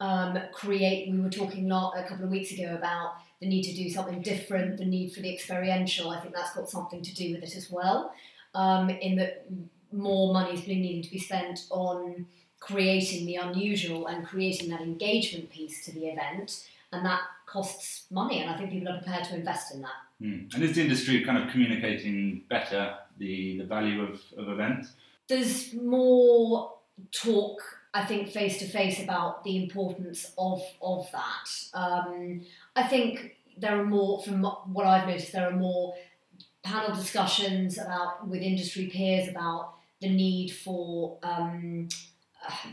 um, 0.00 0.38
create. 0.54 1.10
We 1.10 1.20
were 1.20 1.28
talking 1.28 1.70
a 1.70 2.04
couple 2.08 2.24
of 2.24 2.30
weeks 2.30 2.52
ago 2.52 2.74
about 2.74 3.16
the 3.40 3.46
need 3.46 3.62
to 3.64 3.74
do 3.74 3.90
something 3.90 4.22
different, 4.22 4.78
the 4.78 4.84
need 4.84 5.12
for 5.12 5.20
the 5.20 5.32
experiential. 5.32 6.10
I 6.10 6.20
think 6.20 6.34
that's 6.34 6.54
got 6.54 6.70
something 6.70 7.02
to 7.02 7.14
do 7.14 7.34
with 7.34 7.42
it 7.42 7.56
as 7.56 7.70
well. 7.70 8.12
Um, 8.54 8.88
in 8.88 9.16
that 9.16 9.46
more 9.92 10.32
money 10.32 10.54
is 10.54 10.66
needing 10.66 11.02
to 11.02 11.10
be 11.10 11.18
spent 11.18 11.66
on 11.70 12.26
creating 12.60 13.26
the 13.26 13.36
unusual 13.36 14.06
and 14.06 14.26
creating 14.26 14.70
that 14.70 14.80
engagement 14.80 15.50
piece 15.50 15.84
to 15.84 15.92
the 15.92 16.06
event, 16.06 16.66
and 16.92 17.04
that 17.04 17.20
costs 17.46 18.06
money. 18.10 18.40
And 18.40 18.50
I 18.50 18.56
think 18.56 18.70
people 18.70 18.88
are 18.88 18.98
prepared 18.98 19.24
to 19.24 19.36
invest 19.36 19.74
in 19.74 19.82
that. 19.82 19.90
Mm. 20.20 20.54
And 20.54 20.62
is 20.62 20.74
the 20.74 20.82
industry 20.82 21.24
kind 21.24 21.38
of 21.38 21.50
communicating 21.50 22.42
better 22.48 22.96
the, 23.18 23.58
the 23.58 23.64
value 23.64 24.02
of, 24.02 24.20
of 24.38 24.48
events? 24.48 24.92
There's 25.28 25.74
more 25.74 26.72
talk, 27.12 27.60
I 27.92 28.04
think, 28.04 28.30
face 28.30 28.58
to 28.58 28.66
face 28.66 29.02
about 29.02 29.44
the 29.44 29.62
importance 29.62 30.32
of, 30.38 30.62
of 30.80 31.06
that. 31.12 31.48
Um, 31.74 32.42
I 32.76 32.82
think 32.82 33.36
there 33.56 33.80
are 33.80 33.84
more, 33.84 34.22
from 34.22 34.42
what 34.42 34.86
I've 34.86 35.08
noticed, 35.08 35.32
there 35.32 35.48
are 35.48 35.56
more 35.56 35.94
panel 36.62 36.94
discussions 36.94 37.78
about 37.78 38.28
with 38.28 38.42
industry 38.42 38.86
peers 38.86 39.28
about 39.28 39.74
the 40.00 40.10
need 40.10 40.50
for 40.50 41.18
um, 41.22 41.88
uh, 42.46 42.68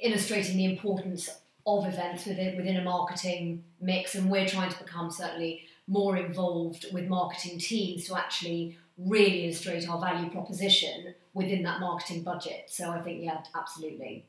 illustrating 0.00 0.56
the 0.56 0.64
importance 0.64 1.30
of 1.64 1.86
events 1.86 2.26
within, 2.26 2.56
within 2.56 2.76
a 2.78 2.82
marketing 2.82 3.62
mix, 3.80 4.16
and 4.16 4.28
we're 4.28 4.48
trying 4.48 4.72
to 4.72 4.78
become 4.78 5.10
certainly 5.10 5.62
more 5.86 6.16
involved 6.16 6.86
with 6.92 7.06
marketing 7.06 7.58
teams 7.58 8.06
to 8.06 8.16
actually 8.16 8.76
really 8.96 9.44
illustrate 9.44 9.88
our 9.88 10.00
value 10.00 10.28
proposition 10.30 11.14
within 11.32 11.62
that 11.62 11.78
marketing 11.78 12.22
budget. 12.24 12.64
So 12.66 12.90
I 12.90 13.00
think, 13.00 13.22
yeah, 13.22 13.38
absolutely. 13.54 14.26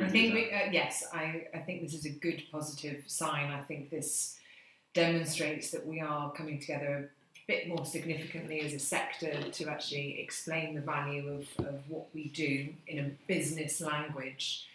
I 0.00 0.08
think 0.08 0.34
we, 0.34 0.50
uh, 0.52 0.70
yes, 0.70 1.04
I, 1.12 1.46
I 1.54 1.58
think 1.58 1.82
this 1.82 1.94
is 1.94 2.04
a 2.04 2.10
good 2.10 2.42
positive 2.50 3.04
sign. 3.06 3.50
I 3.50 3.62
think 3.62 3.90
this 3.90 4.36
demonstrates 4.94 5.70
that 5.70 5.86
we 5.86 6.00
are 6.00 6.32
coming 6.32 6.60
together 6.60 7.10
a 7.36 7.40
bit 7.46 7.68
more 7.68 7.84
significantly 7.84 8.60
as 8.60 8.72
a 8.72 8.78
sector 8.78 9.42
to 9.50 9.68
actually 9.68 10.20
explain 10.20 10.74
the 10.74 10.80
value 10.80 11.28
of, 11.28 11.66
of 11.66 11.80
what 11.88 12.06
we 12.14 12.28
do 12.28 12.68
in 12.86 12.98
a 12.98 13.10
business 13.26 13.80
language 13.80 14.66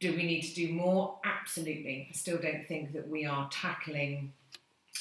do 0.00 0.16
we 0.16 0.22
need 0.22 0.40
to 0.42 0.54
do 0.54 0.72
more? 0.72 1.18
Absolutely. 1.24 2.08
I 2.10 2.12
still 2.14 2.38
don't 2.38 2.66
think 2.66 2.94
that 2.94 3.08
we 3.08 3.26
are 3.26 3.48
tackling 3.52 4.32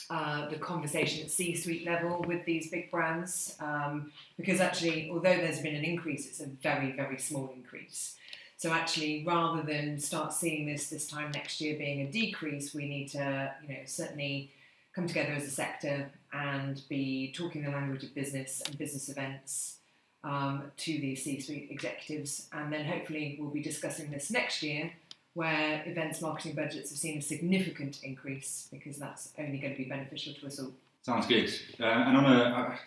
uh, 0.09 0.49
the 0.49 0.57
conversation 0.57 1.23
at 1.23 1.31
C 1.31 1.55
suite 1.55 1.85
level 1.85 2.23
with 2.27 2.45
these 2.45 2.69
big 2.69 2.91
brands 2.91 3.55
um, 3.59 4.11
because 4.37 4.59
actually, 4.59 5.09
although 5.09 5.37
there's 5.37 5.61
been 5.61 5.75
an 5.75 5.85
increase, 5.85 6.27
it's 6.27 6.41
a 6.41 6.47
very, 6.47 6.91
very 6.91 7.17
small 7.17 7.51
increase. 7.55 8.15
So 8.59 8.73
actually, 8.73 9.23
rather 9.25 9.61
than 9.61 9.97
start 9.99 10.33
seeing 10.33 10.65
this 10.65 10.89
this 10.89 11.07
time 11.07 11.31
next 11.31 11.61
year 11.61 11.77
being 11.77 12.01
a 12.01 12.11
decrease, 12.11 12.73
we 12.73 12.89
need 12.89 13.07
to, 13.11 13.53
you 13.63 13.69
know, 13.69 13.79
certainly 13.85 14.51
come 14.93 15.07
together 15.07 15.31
as 15.31 15.45
a 15.45 15.49
sector 15.49 16.11
and 16.33 16.81
be 16.89 17.31
talking 17.31 17.63
the 17.63 17.69
language 17.69 18.03
of 18.03 18.13
business 18.13 18.61
and 18.65 18.77
business 18.77 19.07
events 19.07 19.77
um, 20.25 20.63
to 20.75 20.91
the 20.99 21.15
C-suite 21.15 21.69
executives, 21.71 22.49
and 22.51 22.73
then 22.73 22.83
hopefully 22.83 23.37
we'll 23.39 23.49
be 23.49 23.63
discussing 23.63 24.11
this 24.11 24.29
next 24.29 24.61
year, 24.61 24.91
where 25.35 25.81
events 25.85 26.19
marketing 26.19 26.53
budgets 26.53 26.89
have 26.89 26.99
seen 26.99 27.17
a 27.17 27.21
significant 27.21 28.03
increase 28.03 28.67
because 28.69 28.97
that's 28.97 29.29
only 29.39 29.59
going 29.59 29.71
to 29.71 29.77
be 29.77 29.87
beneficial 29.87 30.33
to 30.33 30.47
us 30.47 30.59
all. 30.59 30.73
Sounds 31.03 31.27
good. 31.27 31.49
Uh, 31.79 31.85
and 31.85 32.17
on 32.17 32.25
a, 32.25 32.43
a 32.43 32.79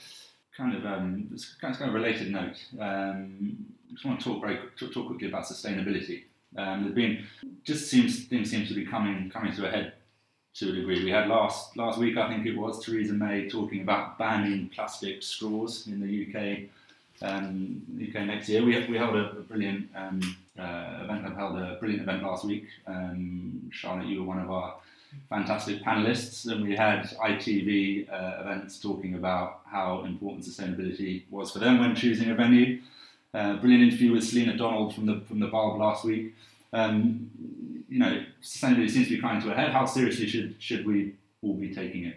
kind 0.55 0.77
of 0.77 0.85
um, 0.85 1.35
kind 1.63 1.75
of 1.81 1.95
related 1.95 2.31
note, 2.31 2.63
um, 2.79 3.57
just 3.93 4.05
want 4.05 4.21
to 4.21 4.25
talk 4.25 4.41
very 4.41 4.59
talk, 4.79 4.93
talk 4.93 5.07
quickly 5.07 5.29
about 5.29 5.45
sustainability. 5.45 6.23
Um, 6.57 6.83
there's 6.83 6.95
been 6.95 7.25
just 7.65 7.89
seems 7.89 8.25
things 8.27 8.51
seem 8.51 8.67
to 8.67 8.75
be 8.75 8.85
coming 8.85 9.31
coming 9.31 9.53
to 9.55 9.69
a 9.69 9.71
head 9.71 9.95
to 10.55 10.71
a 10.71 10.73
degree. 10.73 11.05
We 11.05 11.11
had 11.11 11.29
last 11.29 11.77
last 11.77 11.99
week, 11.99 12.17
I 12.17 12.29
think 12.29 12.47
it 12.47 12.57
was, 12.57 12.85
Theresa 12.85 13.15
May 13.15 13.49
talking 13.49 13.83
about 13.83 14.19
banning 14.19 14.69
plastic 14.75 15.23
straws 15.23 15.87
in 15.87 16.01
the 16.01 16.27
UK 16.27 16.69
um, 17.23 17.83
UK 18.01 18.27
next 18.27 18.49
year. 18.49 18.63
We, 18.65 18.87
we 18.87 18.97
held 18.97 19.17
a, 19.17 19.31
a 19.31 19.41
brilliant 19.43 19.89
um, 19.95 20.21
uh, 20.59 21.05
event. 21.05 21.27
I 21.27 21.35
held 21.35 21.59
a 21.59 21.77
brilliant 21.79 22.03
event 22.03 22.23
last 22.23 22.45
week. 22.45 22.67
Um, 22.87 23.71
Charlotte, 23.73 24.07
you 24.07 24.21
were 24.21 24.27
one 24.27 24.41
of 24.41 24.51
our 24.51 24.77
fantastic 25.29 25.83
panelists, 25.83 26.51
and 26.51 26.67
we 26.67 26.75
had 26.75 27.05
ITV 27.05 28.13
uh, 28.13 28.41
events 28.41 28.81
talking 28.81 29.15
about 29.15 29.61
how 29.67 30.05
important 30.05 30.45
sustainability 30.45 31.23
was 31.31 31.51
for 31.51 31.59
them 31.59 31.79
when 31.81 31.95
choosing 31.95 32.31
a 32.31 32.35
venue. 32.35 32.81
Uh, 33.35 33.57
brilliant 33.57 33.85
interview 33.85 34.13
with 34.13 34.25
Selena 34.25 34.57
Donald 34.57 34.95
from 34.95 35.07
the 35.07 35.23
from 35.27 35.41
the 35.41 35.47
Bulb 35.47 35.81
last 35.81 36.05
week. 36.05 36.35
Um, 36.73 37.31
you 37.89 37.99
know, 37.99 38.25
sustainability 38.43 38.91
seems 38.91 39.09
to 39.09 39.17
be 39.17 39.21
coming 39.21 39.41
to 39.43 39.53
a 39.53 39.55
head. 39.55 39.71
How 39.71 39.87
seriously 39.87 40.27
should 40.27 40.57
should 40.59 40.87
we 40.87 41.15
all 41.43 41.55
be 41.55 41.75
taking 41.75 42.05
it? 42.05 42.17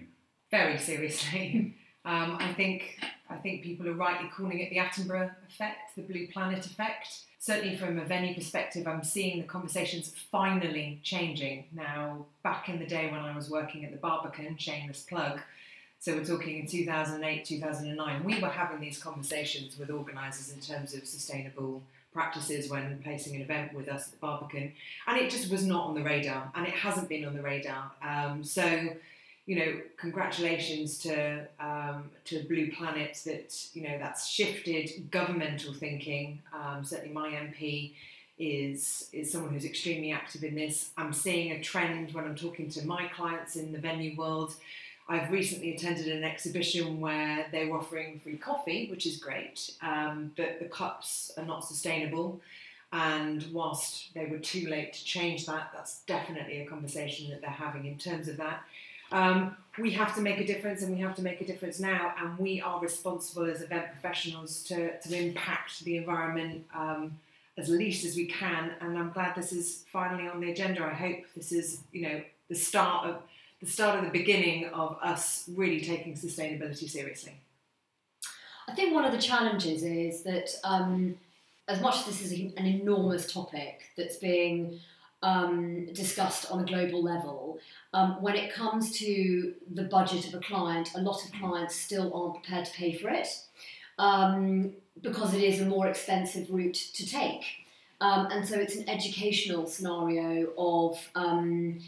Very 0.52 0.78
seriously. 0.78 1.76
Um, 2.06 2.38
I 2.40 2.54
think 2.54 3.00
I 3.30 3.36
think 3.38 3.64
people 3.64 3.88
are 3.90 3.94
rightly 3.94 4.30
calling 4.30 4.60
it 4.60 4.70
the 4.70 4.78
Attenborough 4.78 5.32
effect, 5.50 5.96
the 5.96 6.04
Blue 6.04 6.28
Planet 6.28 6.64
effect. 6.64 7.22
Certainly, 7.40 7.78
from 7.78 7.98
a 7.98 8.06
venue 8.06 8.36
perspective, 8.36 8.88
I'm 8.88 9.04
seeing 9.04 9.40
the 9.40 9.48
conversations 9.48 10.14
finally 10.32 11.00
changing. 11.04 11.66
Now, 11.74 12.28
back 12.44 12.70
in 12.70 12.78
the 12.78 12.86
day 12.86 13.10
when 13.10 13.22
I 13.22 13.36
was 13.36 13.50
working 13.50 13.86
at 13.86 13.92
the 13.92 13.98
Barbican, 13.98 14.58
shameless 14.58 15.02
plug, 15.02 15.42
so 16.06 16.14
we're 16.14 16.24
talking 16.24 16.60
in 16.60 16.68
2008, 16.68 17.46
2009, 17.46 18.24
we 18.24 18.40
were 18.40 18.48
having 18.48 18.80
these 18.80 19.00
conversations 19.00 19.76
with 19.80 19.90
organisers 19.90 20.54
in 20.54 20.62
terms 20.62 20.94
of 20.94 21.08
sustainable 21.08 21.82
practices 22.14 22.70
when 22.70 23.00
placing 23.04 23.36
an 23.36 23.42
event 23.42 23.74
with 23.74 23.90
us 23.90 24.06
at 24.06 24.12
the 24.12 24.18
Barbican, 24.18 24.72
and 25.08 25.18
it 25.18 25.32
just 25.32 25.50
was 25.50 25.66
not 25.66 25.88
on 25.88 25.96
the 25.96 26.04
radar, 26.04 26.52
and 26.54 26.68
it 26.68 26.76
hasn't 26.76 27.10
been 27.10 27.26
on 27.26 27.34
the 27.34 27.42
radar. 27.42 27.92
Um, 28.04 28.44
so 28.44 28.90
you 29.48 29.56
know, 29.56 29.82
congratulations 29.98 31.00
to 31.00 31.48
um, 31.60 32.12
to 32.26 32.44
Blue 32.44 32.72
Planet 32.72 33.20
that 33.26 33.66
you 33.74 33.82
know 33.82 33.98
that's 33.98 34.28
shifted 34.28 35.10
governmental 35.10 35.74
thinking. 35.74 36.44
Um, 36.54 36.86
certainly, 36.86 37.16
my 37.16 37.30
MP 37.30 37.94
is 38.38 39.10
is 39.12 39.32
someone 39.32 39.54
who's 39.54 39.66
extremely 39.66 40.12
active 40.12 40.44
in 40.44 40.54
this. 40.54 40.92
I'm 40.98 41.14
seeing 41.14 41.52
a 41.54 41.64
trend 41.64 42.14
when 42.14 42.26
I'm 42.26 42.36
talking 42.36 42.70
to 42.70 42.86
my 42.86 43.08
clients 43.08 43.56
in 43.56 43.72
the 43.72 43.80
venue 43.80 44.16
world. 44.16 44.54
I've 45.08 45.32
recently 45.32 45.76
attended 45.76 46.08
an 46.08 46.24
exhibition 46.24 47.00
where 47.00 47.46
they 47.52 47.68
were 47.68 47.78
offering 47.78 48.20
free 48.20 48.38
coffee, 48.38 48.90
which 48.90 49.06
is 49.06 49.18
great, 49.18 49.72
um, 49.82 50.32
but 50.36 50.60
the 50.60 50.66
cups 50.66 51.32
are 51.38 51.46
not 51.46 51.64
sustainable. 51.64 52.42
And 52.92 53.46
whilst 53.52 54.14
they 54.14 54.26
were 54.26 54.40
too 54.40 54.68
late 54.68 54.94
to 54.94 55.04
change 55.04 55.46
that, 55.46 55.70
that's 55.74 56.02
definitely 56.02 56.62
a 56.62 56.66
conversation 56.66 57.30
that 57.30 57.42
they're 57.42 57.50
having 57.50 57.86
in 57.86 57.98
terms 57.98 58.28
of 58.28 58.38
that. 58.38 58.64
Um, 59.12 59.56
we 59.78 59.92
have 59.92 60.16
to 60.16 60.22
make 60.22 60.40
a 60.40 60.46
difference 60.46 60.82
and 60.82 60.96
we 60.96 61.02
have 61.02 61.16
to 61.16 61.22
make 61.22 61.42
a 61.42 61.46
difference 61.46 61.80
now 61.80 62.16
and 62.20 62.38
we 62.40 62.62
are 62.62 62.80
responsible 62.80 63.46
as 63.46 63.62
event 63.62 63.86
professionals 63.92 64.64
to, 64.64 65.00
to 65.00 65.16
impact 65.16 65.84
the 65.84 65.98
environment 65.98 66.66
um, 66.74 67.20
as 67.58 67.70
least 67.70 68.06
as 68.06 68.16
we 68.16 68.26
can 68.26 68.72
and 68.82 68.98
I'm 68.98 69.12
glad 69.12 69.36
this 69.36 69.54
is 69.54 69.84
finally 69.92 70.28
on 70.28 70.40
the 70.40 70.52
agenda. 70.52 70.84
I 70.84 70.94
hope 70.94 71.20
this 71.36 71.52
is, 71.52 71.82
you 71.92 72.02
know, 72.02 72.22
the 72.50 72.56
start 72.56 73.08
of 73.08 73.22
the 73.66 73.72
start 73.72 73.98
of 73.98 74.06
the 74.06 74.12
beginning 74.12 74.68
of 74.68 74.96
us 75.02 75.50
really 75.56 75.82
taking 75.82 76.14
sustainability 76.14 76.88
seriously. 76.88 77.34
I 78.68 78.76
think 78.76 78.94
one 78.94 79.06
of 79.06 79.12
the 79.12 79.22
challenges 79.22 79.84
is 79.84 80.22
that 80.24 80.50
um, 80.64 81.16
as 81.68 81.82
much 81.82 81.98
as 81.98 82.06
this 82.06 82.22
is 82.22 82.32
an 82.32 82.66
enormous 82.66 83.32
topic 83.32 83.86
that's 83.98 84.18
being 84.18 84.80
um, 85.24 85.88
discussed 85.94 86.52
on 86.52 86.60
a 86.62 86.66
global 86.66 87.02
level, 87.02 87.58
um, 87.94 88.22
when 88.22 88.36
it 88.36 88.54
comes 88.54 88.98
to 89.00 89.56
the 89.74 89.84
budget 89.84 90.28
of 90.28 90.36
a 90.36 90.40
client, 90.40 90.92
a 90.96 91.02
lot 91.02 91.26
of 91.26 91.32
clients 91.34 91.76
still 91.76 92.14
aren't 92.14 92.44
prepared 92.44 92.66
to 92.66 92.72
pay 92.74 92.94
for 92.94 93.10
it 93.10 93.28
um, 93.98 94.74
because 95.02 95.34
it 95.34 95.42
is 95.42 95.62
a 95.62 95.66
more 95.66 95.88
expensive 95.88 96.52
route 96.52 96.76
to 96.94 97.08
take. 97.08 97.44
Um, 98.00 98.28
and 98.30 98.48
so 98.48 98.60
it's 98.60 98.76
an 98.76 98.88
educational 98.88 99.66
scenario 99.66 100.50
of 100.56 101.00
um, 101.16 101.80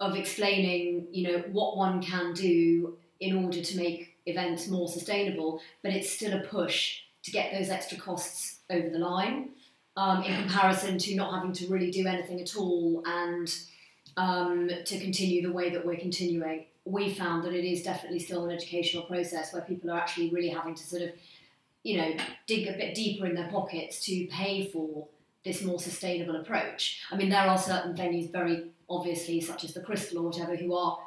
of 0.00 0.16
explaining, 0.16 1.06
you 1.10 1.28
know, 1.28 1.38
what 1.52 1.76
one 1.76 2.02
can 2.02 2.32
do 2.32 2.96
in 3.20 3.44
order 3.44 3.62
to 3.62 3.76
make 3.76 4.16
events 4.26 4.68
more 4.68 4.88
sustainable, 4.88 5.60
but 5.82 5.92
it's 5.92 6.10
still 6.10 6.38
a 6.38 6.42
push 6.42 7.00
to 7.22 7.30
get 7.30 7.52
those 7.52 7.70
extra 7.70 7.98
costs 7.98 8.60
over 8.70 8.88
the 8.88 8.98
line 8.98 9.50
um, 9.96 10.22
in 10.22 10.34
comparison 10.42 10.98
to 10.98 11.14
not 11.14 11.32
having 11.32 11.52
to 11.52 11.66
really 11.68 11.90
do 11.90 12.06
anything 12.06 12.40
at 12.40 12.56
all 12.56 13.02
and 13.06 13.52
um, 14.16 14.68
to 14.84 15.00
continue 15.00 15.42
the 15.42 15.52
way 15.52 15.70
that 15.70 15.84
we're 15.84 15.96
continuing. 15.96 16.66
we 16.84 17.12
found 17.12 17.44
that 17.44 17.52
it 17.52 17.64
is 17.64 17.82
definitely 17.82 18.18
still 18.20 18.44
an 18.44 18.54
educational 18.54 19.02
process 19.04 19.52
where 19.52 19.62
people 19.62 19.90
are 19.90 19.98
actually 19.98 20.30
really 20.30 20.48
having 20.48 20.74
to 20.74 20.82
sort 20.84 21.02
of, 21.02 21.10
you 21.82 21.96
know, 21.96 22.14
dig 22.46 22.68
a 22.68 22.72
bit 22.72 22.94
deeper 22.94 23.26
in 23.26 23.34
their 23.34 23.48
pockets 23.48 24.04
to 24.04 24.26
pay 24.26 24.68
for 24.68 25.08
this 25.44 25.62
more 25.62 25.80
sustainable 25.80 26.36
approach. 26.36 27.02
I 27.10 27.16
mean, 27.16 27.28
there 27.28 27.42
are 27.42 27.58
certain 27.58 27.94
venues, 27.94 28.30
very 28.30 28.70
obviously, 28.88 29.40
such 29.40 29.64
as 29.64 29.74
the 29.74 29.80
Crystal 29.80 30.18
or 30.18 30.30
whatever, 30.30 30.56
who 30.56 30.74
are, 30.74 30.98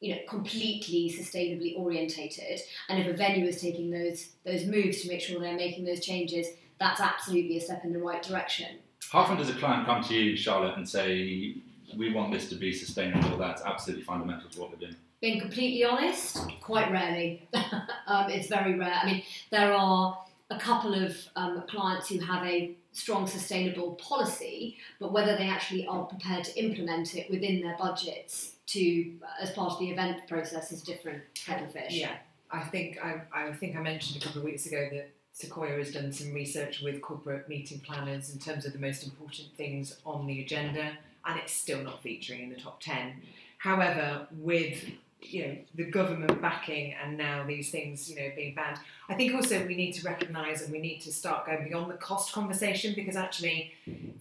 you 0.00 0.14
know, 0.14 0.20
completely 0.28 1.14
sustainably 1.16 1.76
orientated. 1.76 2.60
And 2.88 2.98
if 2.98 3.06
a 3.06 3.16
venue 3.16 3.46
is 3.46 3.60
taking 3.60 3.90
those 3.90 4.30
those 4.44 4.64
moves 4.64 5.02
to 5.02 5.08
make 5.08 5.20
sure 5.20 5.40
they're 5.40 5.56
making 5.56 5.84
those 5.84 6.00
changes, 6.00 6.46
that's 6.78 7.00
absolutely 7.00 7.56
a 7.56 7.60
step 7.60 7.84
in 7.84 7.92
the 7.92 7.98
right 7.98 8.22
direction. 8.22 8.78
How 9.10 9.20
often 9.20 9.38
does 9.38 9.50
a 9.50 9.54
client 9.54 9.86
come 9.86 10.02
to 10.04 10.14
you, 10.14 10.36
Charlotte, 10.36 10.76
and 10.76 10.88
say, 10.88 11.56
"We 11.96 12.12
want 12.12 12.32
this 12.32 12.48
to 12.50 12.54
be 12.54 12.72
sustainable"? 12.72 13.36
That's 13.38 13.62
absolutely 13.62 14.04
fundamental 14.04 14.50
to 14.50 14.60
what 14.60 14.70
we're 14.70 14.76
doing. 14.76 14.96
Being 15.20 15.40
completely 15.40 15.84
honest, 15.84 16.38
quite 16.60 16.92
rarely. 16.92 17.48
um, 18.06 18.30
it's 18.30 18.46
very 18.46 18.78
rare. 18.78 19.00
I 19.02 19.06
mean, 19.06 19.22
there 19.50 19.72
are 19.72 20.16
a 20.50 20.58
couple 20.58 20.94
of 20.94 21.16
um, 21.36 21.62
clients 21.68 22.08
who 22.08 22.20
have 22.20 22.44
a 22.44 22.76
strong 22.98 23.26
sustainable 23.26 23.92
policy, 24.10 24.76
but 25.00 25.12
whether 25.12 25.36
they 25.36 25.48
actually 25.56 25.86
are 25.86 26.04
prepared 26.04 26.44
to 26.44 26.52
implement 26.64 27.14
it 27.14 27.30
within 27.30 27.60
their 27.62 27.76
budgets 27.78 28.32
to 28.66 29.12
uh, 29.22 29.42
as 29.44 29.50
part 29.52 29.72
of 29.72 29.78
the 29.78 29.90
event 29.90 30.16
process 30.26 30.72
is 30.72 30.82
different 30.82 31.22
kettle 31.34 31.66
of 31.66 31.72
fish. 31.72 31.94
Yeah, 32.04 32.16
I 32.50 32.62
think 32.72 32.98
I, 33.02 33.10
I 33.32 33.52
think 33.52 33.76
I 33.76 33.80
mentioned 33.80 34.20
a 34.20 34.24
couple 34.24 34.40
of 34.40 34.44
weeks 34.44 34.66
ago 34.66 34.88
that 34.92 35.10
Sequoia 35.32 35.78
has 35.78 35.92
done 35.92 36.12
some 36.12 36.32
research 36.34 36.82
with 36.82 37.00
corporate 37.00 37.48
meeting 37.48 37.80
planners 37.80 38.32
in 38.32 38.40
terms 38.40 38.66
of 38.66 38.72
the 38.72 38.80
most 38.88 39.04
important 39.04 39.48
things 39.56 39.96
on 40.04 40.26
the 40.26 40.40
agenda, 40.44 40.86
and 41.24 41.38
it's 41.40 41.52
still 41.52 41.82
not 41.82 42.02
featuring 42.02 42.40
in 42.42 42.50
the 42.50 42.60
top 42.66 42.80
ten. 42.80 43.22
However, 43.58 44.26
with 44.32 44.84
you 45.20 45.46
know 45.46 45.56
the 45.74 45.84
government 45.84 46.40
backing 46.40 46.94
and 47.02 47.18
now 47.18 47.44
these 47.44 47.70
things 47.70 48.08
you 48.08 48.16
know 48.16 48.30
being 48.36 48.54
banned. 48.54 48.78
I 49.08 49.14
think 49.14 49.34
also 49.34 49.66
we 49.66 49.74
need 49.74 49.92
to 49.92 50.06
recognize 50.06 50.62
and 50.62 50.72
we 50.72 50.78
need 50.78 51.00
to 51.00 51.12
start 51.12 51.46
going 51.46 51.68
beyond 51.68 51.90
the 51.90 51.96
cost 51.96 52.32
conversation 52.32 52.94
because 52.94 53.16
actually 53.16 53.72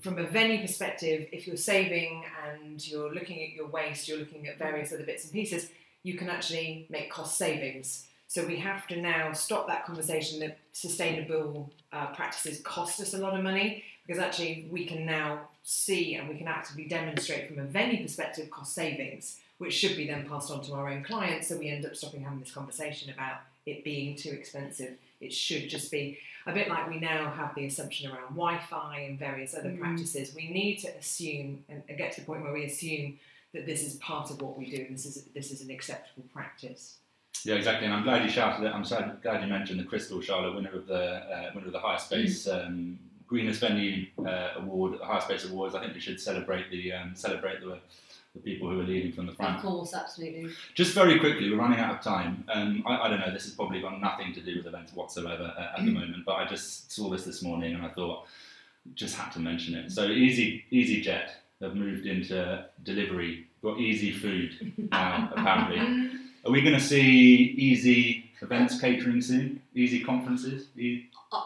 from 0.01 0.17
a 0.17 0.23
venue 0.23 0.59
perspective 0.61 1.27
if 1.31 1.47
you're 1.47 1.57
saving 1.57 2.23
and 2.45 2.85
you're 2.87 3.13
looking 3.13 3.41
at 3.43 3.53
your 3.53 3.67
waste 3.67 4.07
you're 4.07 4.17
looking 4.17 4.47
at 4.47 4.57
various 4.57 4.91
other 4.91 5.03
bits 5.03 5.23
and 5.23 5.33
pieces 5.33 5.69
you 6.03 6.15
can 6.17 6.29
actually 6.29 6.87
make 6.89 7.11
cost 7.11 7.37
savings. 7.37 8.05
So 8.29 8.45
we 8.45 8.57
have 8.57 8.87
to 8.87 8.99
now 8.99 9.31
stop 9.33 9.67
that 9.67 9.85
conversation 9.85 10.39
that 10.39 10.57
sustainable 10.73 11.71
uh, 11.93 12.07
practices 12.07 12.61
cost 12.61 12.99
us 12.99 13.13
a 13.13 13.17
lot 13.17 13.33
of 13.33 13.43
money 13.43 13.83
because 14.05 14.21
actually 14.21 14.67
we 14.69 14.85
can 14.85 15.05
now 15.05 15.47
see 15.63 16.15
and 16.15 16.27
we 16.29 16.35
can 16.35 16.47
actively 16.47 16.85
demonstrate 16.85 17.47
from 17.47 17.59
a 17.59 17.63
venue 17.63 18.01
perspective 18.01 18.49
cost 18.49 18.73
savings 18.73 19.37
which 19.57 19.73
should 19.73 19.95
be 19.97 20.07
then 20.07 20.27
passed 20.27 20.51
on 20.51 20.61
to 20.63 20.73
our 20.73 20.89
own 20.89 21.03
clients. 21.03 21.47
So 21.47 21.57
we 21.57 21.69
end 21.69 21.85
up 21.85 21.95
stopping 21.95 22.23
having 22.23 22.39
this 22.39 22.51
conversation 22.51 23.11
about 23.11 23.37
it 23.65 23.83
being 23.83 24.15
too 24.15 24.29
expensive. 24.29 24.97
It 25.19 25.33
should 25.33 25.69
just 25.69 25.91
be 25.91 26.19
a 26.45 26.53
bit 26.53 26.69
like 26.69 26.89
we 26.89 26.99
now 26.99 27.29
have 27.31 27.55
the 27.55 27.65
assumption 27.65 28.09
around 28.11 28.29
Wi 28.35 28.59
Fi 28.69 28.99
and 28.99 29.19
various 29.19 29.53
other 29.55 29.69
Mm. 29.69 29.79
practices. 29.79 30.33
We 30.35 30.49
need 30.49 30.77
to 30.79 30.89
assume 30.97 31.63
and 31.69 31.83
get 31.97 32.13
to 32.13 32.21
the 32.21 32.25
point 32.25 32.43
where 32.43 32.53
we 32.53 32.65
assume 32.65 33.19
that 33.53 33.65
this 33.65 33.81
is 33.83 33.95
part 33.95 34.29
of 34.29 34.41
what 34.41 34.57
we 34.57 34.69
do 34.69 34.85
and 34.87 34.93
this 34.95 35.05
is, 35.05 35.23
this 35.33 35.51
is 35.51 35.61
an 35.61 35.71
acceptable 35.71 36.23
practice. 36.33 36.97
Yeah, 37.43 37.55
exactly. 37.55 37.85
And 37.85 37.93
I'm 37.93 38.03
glad 38.03 38.23
you 38.23 38.29
shouted 38.29 38.65
it. 38.65 38.69
I'm 38.73 38.85
so 38.85 39.11
glad 39.21 39.41
you 39.41 39.47
mentioned 39.47 39.79
the 39.79 39.83
Crystal 39.85 40.21
Charlotte, 40.21 40.55
winner 40.55 40.71
of 40.75 40.87
the 40.87 40.95
uh, 41.15 41.51
winner 41.53 41.67
of 41.67 41.73
the 41.73 41.79
Hire 41.79 41.99
Space 41.99 42.47
um, 42.47 42.97
Greenest 43.27 43.59
Venue 43.61 44.05
uh, 44.25 44.53
Award, 44.57 44.99
the 44.99 45.05
Hire 45.05 45.21
Space 45.21 45.45
Awards. 45.45 45.75
I 45.75 45.81
think 45.81 45.93
we 45.93 45.99
should 45.99 46.19
celebrate 46.19 46.69
the 46.71 46.93
um, 46.93 47.15
celebrate 47.15 47.59
the, 47.61 47.79
the 48.37 48.51
people 48.51 48.69
who 48.69 48.79
are 48.79 48.83
leading 48.83 49.11
from 49.11 49.25
the 49.25 49.33
front. 49.33 49.57
Of 49.57 49.63
course, 49.63 49.93
absolutely. 49.93 50.51
Just 50.75 50.93
very 50.93 51.19
quickly, 51.19 51.49
we're 51.49 51.57
running 51.57 51.79
out 51.79 51.95
of 51.95 52.01
time. 52.01 52.43
Um, 52.53 52.83
I, 52.85 52.97
I 52.99 53.09
don't 53.09 53.19
know. 53.19 53.31
This 53.31 53.45
has 53.45 53.53
probably 53.53 53.81
got 53.81 53.99
nothing 53.99 54.33
to 54.33 54.41
do 54.41 54.57
with 54.57 54.67
events 54.67 54.93
whatsoever 54.93 55.53
uh, 55.57 55.77
at 55.77 55.85
the 55.85 55.91
moment. 55.91 56.25
But 56.25 56.35
I 56.35 56.45
just 56.45 56.91
saw 56.91 57.09
this 57.09 57.23
this 57.23 57.41
morning 57.41 57.75
and 57.75 57.85
I 57.85 57.89
thought 57.89 58.25
just 58.95 59.15
had 59.15 59.31
to 59.33 59.39
mention 59.39 59.75
it. 59.75 59.91
So 59.91 60.05
Easy 60.05 60.63
EasyJet 60.71 61.29
have 61.61 61.75
moved 61.75 62.05
into 62.05 62.65
delivery. 62.83 63.47
Got 63.63 63.79
Easy 63.79 64.11
Food 64.11 64.73
now 64.91 65.31
apparently. 65.35 66.11
Are 66.45 66.51
we 66.51 66.61
going 66.61 66.75
to 66.75 66.79
see 66.79 67.55
easy 67.57 68.31
events 68.41 68.79
catering 68.79 69.21
soon? 69.21 69.61
Easy 69.75 70.01
conferences? 70.01 70.67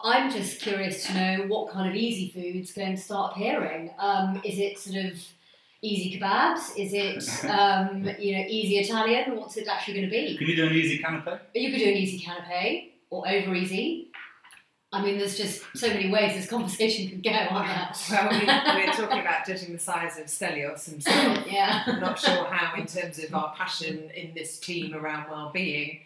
I'm 0.04 0.30
just 0.30 0.60
curious 0.60 1.06
to 1.06 1.14
know 1.14 1.46
what 1.48 1.72
kind 1.72 1.88
of 1.88 1.96
easy 1.96 2.30
food's 2.30 2.72
going 2.72 2.94
to 2.94 3.02
start 3.02 3.32
appearing. 3.32 3.90
Um, 3.98 4.40
is 4.44 4.58
it 4.60 4.78
sort 4.78 5.06
of 5.06 5.18
easy 5.82 6.18
kebabs? 6.18 6.76
Is 6.76 6.92
it 6.94 7.44
um, 7.50 8.08
you 8.18 8.36
know 8.36 8.44
easy 8.48 8.78
Italian? 8.78 9.36
What's 9.36 9.56
it 9.56 9.68
actually 9.68 9.94
going 9.94 10.06
to 10.06 10.10
be? 10.10 10.36
Can 10.36 10.46
you 10.46 10.56
do 10.56 10.66
an 10.66 10.72
easy 10.72 11.02
canapé? 11.02 11.40
You 11.54 11.70
could 11.70 11.78
do 11.78 11.88
an 11.88 11.96
easy 11.96 12.24
canapé 12.24 12.92
or 13.10 13.28
over 13.28 13.54
easy. 13.54 14.08
I 14.94 15.02
mean, 15.02 15.16
there's 15.16 15.38
just 15.38 15.62
so 15.74 15.88
many 15.88 16.10
ways 16.10 16.34
this 16.34 16.46
conversation 16.46 17.08
could 17.08 17.22
go, 17.22 17.30
aren't 17.30 17.68
there? 17.68 17.90
Well, 18.10 18.30
we, 18.30 18.84
we're 18.84 18.92
talking 18.92 19.20
about 19.20 19.46
judging 19.46 19.72
the 19.72 19.78
size 19.78 20.18
of 20.18 20.26
Stelios 20.26 20.84
himself. 20.84 21.46
yeah. 21.50 21.82
I'm 21.86 21.98
not 22.00 22.18
sure 22.18 22.44
how, 22.44 22.78
in 22.78 22.86
terms 22.86 23.18
of 23.18 23.34
our 23.34 23.54
passion 23.56 24.10
in 24.14 24.34
this 24.34 24.58
team 24.58 24.94
around 24.94 25.30
well-being, 25.30 26.00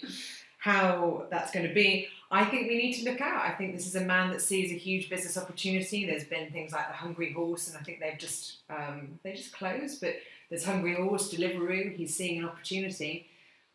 how 0.58 1.26
that's 1.30 1.50
going 1.50 1.66
to 1.66 1.74
be. 1.74 2.06
I 2.30 2.44
think 2.44 2.68
we 2.68 2.76
need 2.76 2.94
to 2.94 3.10
look 3.10 3.20
out. 3.20 3.44
I 3.44 3.52
think 3.52 3.74
this 3.74 3.86
is 3.86 3.94
a 3.94 4.00
man 4.00 4.30
that 4.30 4.40
sees 4.40 4.72
a 4.72 4.74
huge 4.74 5.08
business 5.08 5.36
opportunity. 5.36 6.06
There's 6.06 6.24
been 6.24 6.50
things 6.50 6.72
like 6.72 6.88
the 6.88 6.94
Hungry 6.94 7.32
House, 7.32 7.68
and 7.68 7.76
I 7.76 7.82
think 7.82 8.00
they've 8.00 8.18
just 8.18 8.58
um, 8.68 9.18
they 9.22 9.32
just 9.32 9.52
closed. 9.52 10.00
But 10.00 10.16
there's 10.50 10.64
Hungry 10.64 10.94
House, 10.96 11.32
Deliveroo. 11.32 11.94
He's 11.94 12.16
seeing 12.16 12.40
an 12.40 12.48
opportunity. 12.48 13.28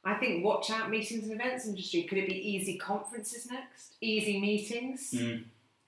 I 0.04 0.16
think 0.16 0.44
watch 0.44 0.70
out 0.72 0.90
meetings 0.90 1.24
and 1.24 1.34
events 1.34 1.68
industry. 1.68 2.04
Could 2.04 2.18
it 2.18 2.28
be 2.28 2.36
easy 2.36 2.78
conferences 2.78 3.48
next? 3.50 3.94
Easy 4.02 4.40
meetings? 4.40 5.12
Mm. 5.12 5.44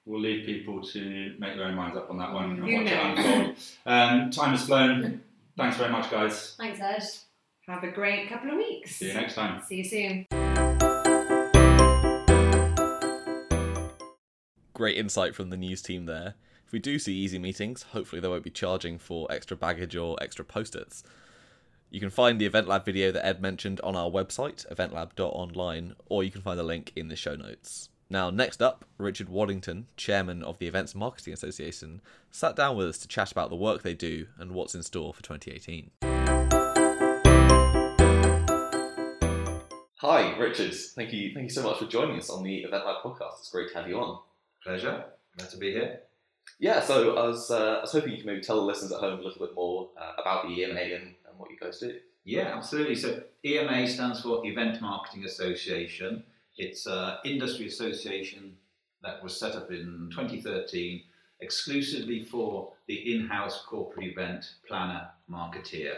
We'll 0.05 0.21
leave 0.21 0.45
people 0.45 0.83
to 0.83 1.35
make 1.39 1.55
their 1.55 1.65
own 1.65 1.75
minds 1.75 1.97
up 1.97 2.09
on 2.09 2.17
that 2.17 2.33
one 2.33 2.51
and 2.51 2.59
Who 2.59 2.75
watch 2.75 2.91
it 2.91 3.17
unfold. 3.17 3.55
Um, 3.85 4.29
time 4.31 4.51
has 4.51 4.65
flown. 4.65 5.21
Thanks 5.57 5.77
very 5.77 5.91
much, 5.91 6.11
guys. 6.11 6.55
Thanks, 6.57 6.79
Ed. 6.79 7.03
Have 7.67 7.83
a 7.83 7.91
great 7.91 8.27
couple 8.27 8.51
of 8.51 8.57
weeks. 8.57 8.97
See 8.97 9.07
you 9.07 9.13
next 9.13 9.35
time. 9.35 9.61
See 9.65 9.77
you 9.77 10.25
soon. 10.29 10.82
Great 14.83 14.97
insight 14.97 15.33
from 15.33 15.49
the 15.49 15.55
news 15.55 15.81
team 15.81 16.07
there. 16.07 16.33
If 16.67 16.73
we 16.73 16.79
do 16.79 16.99
see 16.99 17.15
easy 17.15 17.39
meetings, 17.39 17.83
hopefully 17.93 18.19
they 18.19 18.27
won't 18.27 18.43
be 18.43 18.49
charging 18.49 18.99
for 18.99 19.31
extra 19.31 19.55
baggage 19.55 19.95
or 19.95 20.17
extra 20.21 20.43
post-its. 20.43 21.05
You 21.89 22.01
can 22.01 22.09
find 22.09 22.37
the 22.37 22.45
Event 22.45 22.67
Lab 22.67 22.83
video 22.83 23.09
that 23.13 23.25
Ed 23.25 23.41
mentioned 23.41 23.79
on 23.81 23.95
our 23.95 24.09
website, 24.09 24.67
eventlab.online, 24.69 25.93
or 26.07 26.21
you 26.21 26.31
can 26.31 26.41
find 26.41 26.59
the 26.59 26.63
link 26.63 26.91
in 26.97 27.07
the 27.07 27.15
show 27.15 27.37
notes. 27.37 27.87
Now, 28.09 28.29
next 28.29 28.61
up, 28.61 28.83
Richard 28.97 29.29
Waddington, 29.29 29.87
chairman 29.95 30.43
of 30.43 30.59
the 30.59 30.67
Events 30.67 30.93
Marketing 30.93 31.33
Association, 31.33 32.01
sat 32.29 32.57
down 32.57 32.75
with 32.75 32.89
us 32.89 32.97
to 32.97 33.07
chat 33.07 33.31
about 33.31 33.49
the 33.49 33.55
work 33.55 33.83
they 33.83 33.93
do 33.93 34.27
and 34.37 34.51
what's 34.51 34.75
in 34.75 34.83
store 34.83 35.13
for 35.13 35.23
2018. 35.23 35.91
Hi, 39.99 40.37
Richard. 40.37 40.73
Thank 40.73 41.13
you. 41.13 41.33
Thank 41.33 41.45
you 41.45 41.49
so 41.53 41.63
much 41.63 41.79
for 41.79 41.85
joining 41.85 42.17
us 42.17 42.29
on 42.29 42.43
the 42.43 42.63
Event 42.63 42.85
Lab 42.85 43.01
podcast. 43.01 43.39
It's 43.39 43.49
great 43.49 43.71
to 43.71 43.77
have 43.77 43.87
you 43.87 43.97
on. 44.01 44.19
Pleasure. 44.63 45.05
Glad 45.37 45.49
to 45.49 45.57
be 45.57 45.71
here. 45.71 45.99
Yeah, 46.59 46.81
so 46.81 47.17
I 47.17 47.27
was, 47.27 47.51
uh, 47.51 47.77
I 47.77 47.81
was 47.81 47.91
hoping 47.91 48.11
you 48.11 48.17
could 48.17 48.25
maybe 48.25 48.41
tell 48.41 48.57
the 48.57 48.63
listeners 48.63 48.91
at 48.91 48.99
home 48.99 49.19
a 49.19 49.23
little 49.23 49.45
bit 49.45 49.55
more 49.55 49.89
uh, 49.99 50.21
about 50.21 50.47
the 50.47 50.61
EMA 50.61 50.79
and, 50.79 51.15
and 51.27 51.37
what 51.37 51.49
you 51.49 51.57
guys 51.59 51.79
do. 51.79 51.97
Yeah, 52.25 52.55
absolutely. 52.55 52.95
So 52.95 53.23
EMA 53.43 53.87
stands 53.87 54.21
for 54.21 54.45
Event 54.45 54.81
Marketing 54.81 55.25
Association. 55.25 56.23
It's 56.57 56.85
an 56.85 57.17
industry 57.25 57.67
association 57.67 58.55
that 59.01 59.21
was 59.21 59.37
set 59.37 59.55
up 59.55 59.71
in 59.71 60.09
2013 60.11 61.03
exclusively 61.41 62.23
for 62.23 62.71
the 62.87 63.13
in-house 63.13 63.65
corporate 63.67 64.05
event 64.05 64.45
planner 64.65 65.09
marketeer. 65.29 65.95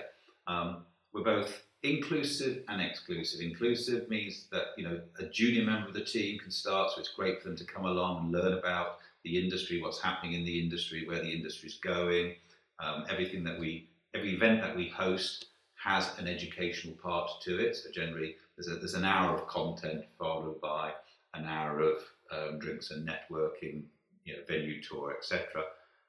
Um, 0.48 0.86
we're 1.14 1.24
both 1.24 1.65
inclusive 1.90 2.64
and 2.68 2.82
exclusive. 2.82 3.42
Inclusive 3.42 4.10
means 4.10 4.48
that 4.52 4.68
you 4.78 4.88
know 4.88 5.00
a 5.20 5.26
junior 5.26 5.64
member 5.64 5.88
of 5.88 5.94
the 5.94 6.04
team 6.04 6.40
can 6.40 6.52
start, 6.52 6.92
so 6.92 7.00
it's 7.00 7.10
great 7.10 7.42
for 7.42 7.50
them 7.50 7.58
to 7.58 7.66
come 7.66 7.86
along 7.86 8.26
and 8.26 8.32
learn 8.32 8.54
about 8.54 9.00
the 9.24 9.42
industry, 9.42 9.82
what's 9.82 10.02
happening 10.02 10.34
in 10.34 10.46
the 10.46 10.62
industry, 10.62 11.08
where 11.08 11.20
the 11.20 11.32
industry's 11.32 11.80
going, 11.80 12.36
um, 12.80 13.06
everything 13.10 13.44
that 13.44 13.60
we, 13.60 13.90
every 14.14 14.36
event 14.36 14.62
that 14.62 14.76
we 14.76 14.88
host 14.90 15.48
has 15.84 16.18
an 16.20 16.28
educational 16.28 16.96
part 16.96 17.30
to 17.42 17.60
it. 17.60 17.76
So 17.76 17.90
generally, 17.92 18.36
there's, 18.56 18.68
a, 18.68 18.76
there's 18.76 18.94
an 18.94 19.04
hour 19.04 19.36
of 19.36 19.48
content 19.48 20.06
followed 20.18 20.62
by 20.62 20.94
an 21.34 21.46
hour 21.46 21.80
of 21.80 21.98
um, 22.32 22.60
drinks 22.60 22.92
and 22.92 23.08
networking, 23.08 23.84
you 24.24 24.34
know, 24.34 24.40
venue 24.48 24.82
tour, 24.82 25.16
etc. 25.18 25.64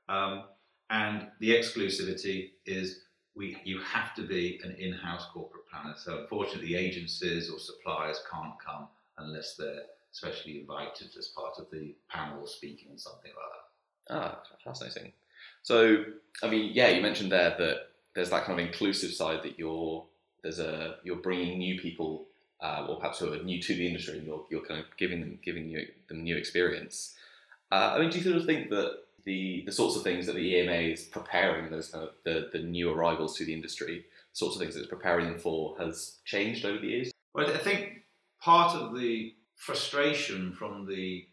Um, 0.08 0.44
and 0.90 1.28
the 1.40 1.50
exclusivity 1.50 2.50
is 2.64 3.00
we 3.36 3.56
you 3.64 3.80
have 3.80 4.14
to 4.14 4.22
be 4.22 4.60
an 4.64 4.74
in-house 4.78 5.26
corporate 5.32 5.68
planner. 5.70 5.94
So 5.96 6.20
unfortunately, 6.20 6.74
agencies 6.74 7.50
or 7.50 7.58
suppliers 7.58 8.20
can't 8.30 8.54
come 8.64 8.88
unless 9.18 9.54
they're 9.56 9.82
specially 10.12 10.60
invited 10.60 11.08
as 11.18 11.28
part 11.28 11.58
of 11.58 11.66
the 11.70 11.94
panel 12.08 12.40
or 12.40 12.46
speaking 12.46 12.88
or 12.92 12.98
something 12.98 13.30
like 13.36 13.50
that. 13.52 14.14
Ah, 14.14 14.42
fascinating. 14.64 15.12
So, 15.62 16.04
I 16.42 16.48
mean, 16.48 16.72
yeah, 16.72 16.88
you 16.88 17.02
mentioned 17.02 17.30
there 17.30 17.54
that 17.58 17.88
there's 18.14 18.30
that 18.30 18.44
kind 18.44 18.58
of 18.58 18.66
inclusive 18.66 19.12
side 19.12 19.42
that 19.42 19.58
you're 19.58 20.04
there's 20.42 20.58
a 20.58 20.96
you're 21.02 21.16
bringing 21.16 21.58
new 21.58 21.78
people, 21.80 22.26
uh, 22.60 22.86
or 22.88 22.96
perhaps 22.96 23.18
who 23.18 23.32
are 23.32 23.42
new 23.42 23.60
to 23.60 23.74
the 23.74 23.86
industry, 23.86 24.18
and 24.18 24.26
you're, 24.26 24.44
you're 24.50 24.64
kind 24.64 24.80
of 24.80 24.86
giving 24.96 25.20
them 25.20 25.38
giving 25.44 25.68
you, 25.68 25.86
them 26.08 26.22
new 26.22 26.36
experience. 26.36 27.14
Uh, 27.70 27.92
I 27.94 27.98
mean, 27.98 28.10
do 28.10 28.18
you 28.18 28.24
sort 28.24 28.36
of 28.36 28.46
think 28.46 28.70
that 28.70 28.98
the 29.26 29.62
the 29.66 29.72
sorts 29.72 29.96
of 29.96 30.02
things 30.02 30.24
that 30.26 30.36
the 30.36 30.56
EMA 30.56 30.72
is 30.72 31.04
preparing 31.04 31.70
those 31.70 31.88
kind 31.88 32.04
of 32.04 32.10
the, 32.24 32.48
the 32.52 32.60
new 32.60 32.90
arrivals 32.90 33.36
to 33.36 33.44
the 33.44 33.52
industry, 33.52 34.06
sorts 34.32 34.56
of 34.56 34.62
things 34.62 34.74
that 34.74 34.80
it's 34.80 34.88
preparing 34.88 35.26
them 35.26 35.38
for, 35.38 35.76
has 35.78 36.18
changed 36.24 36.64
over 36.64 36.78
the 36.78 36.86
years? 36.86 37.12
Well, 37.34 37.50
I 37.50 37.58
think 37.58 38.04
part 38.40 38.74
of 38.74 38.96
the 38.96 39.34
frustration 39.56 40.52
from 40.52 40.86
the 40.86 41.26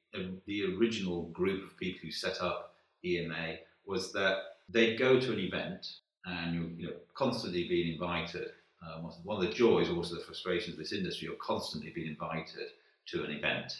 the 0.45 0.75
original 0.75 1.23
group 1.27 1.63
of 1.63 1.77
people 1.77 2.01
who 2.03 2.11
set 2.11 2.41
up 2.41 2.75
EMA 3.05 3.55
was 3.85 4.11
that 4.13 4.37
they'd 4.69 4.97
go 4.97 5.19
to 5.19 5.33
an 5.33 5.39
event 5.39 5.87
and 6.25 6.55
you're 6.55 6.69
you 6.77 6.87
know, 6.87 6.97
constantly 7.15 7.67
being 7.67 7.93
invited. 7.93 8.49
Um, 8.85 9.09
one 9.23 9.43
of 9.43 9.49
the 9.49 9.53
joys, 9.53 9.89
also 9.89 10.15
the 10.15 10.21
frustrations 10.21 10.73
of 10.73 10.79
this 10.79 10.93
industry, 10.93 11.27
you're 11.27 11.37
constantly 11.37 11.91
being 11.91 12.07
invited 12.07 12.69
to 13.07 13.23
an 13.23 13.31
event. 13.31 13.73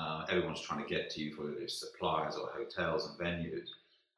Uh, 0.00 0.24
everyone's 0.30 0.62
trying 0.62 0.82
to 0.82 0.88
get 0.88 1.10
to 1.10 1.20
you 1.20 1.34
for 1.34 1.52
it's 1.60 1.78
suppliers 1.78 2.34
or 2.34 2.48
hotels 2.56 3.06
and 3.06 3.18
venues. 3.20 3.68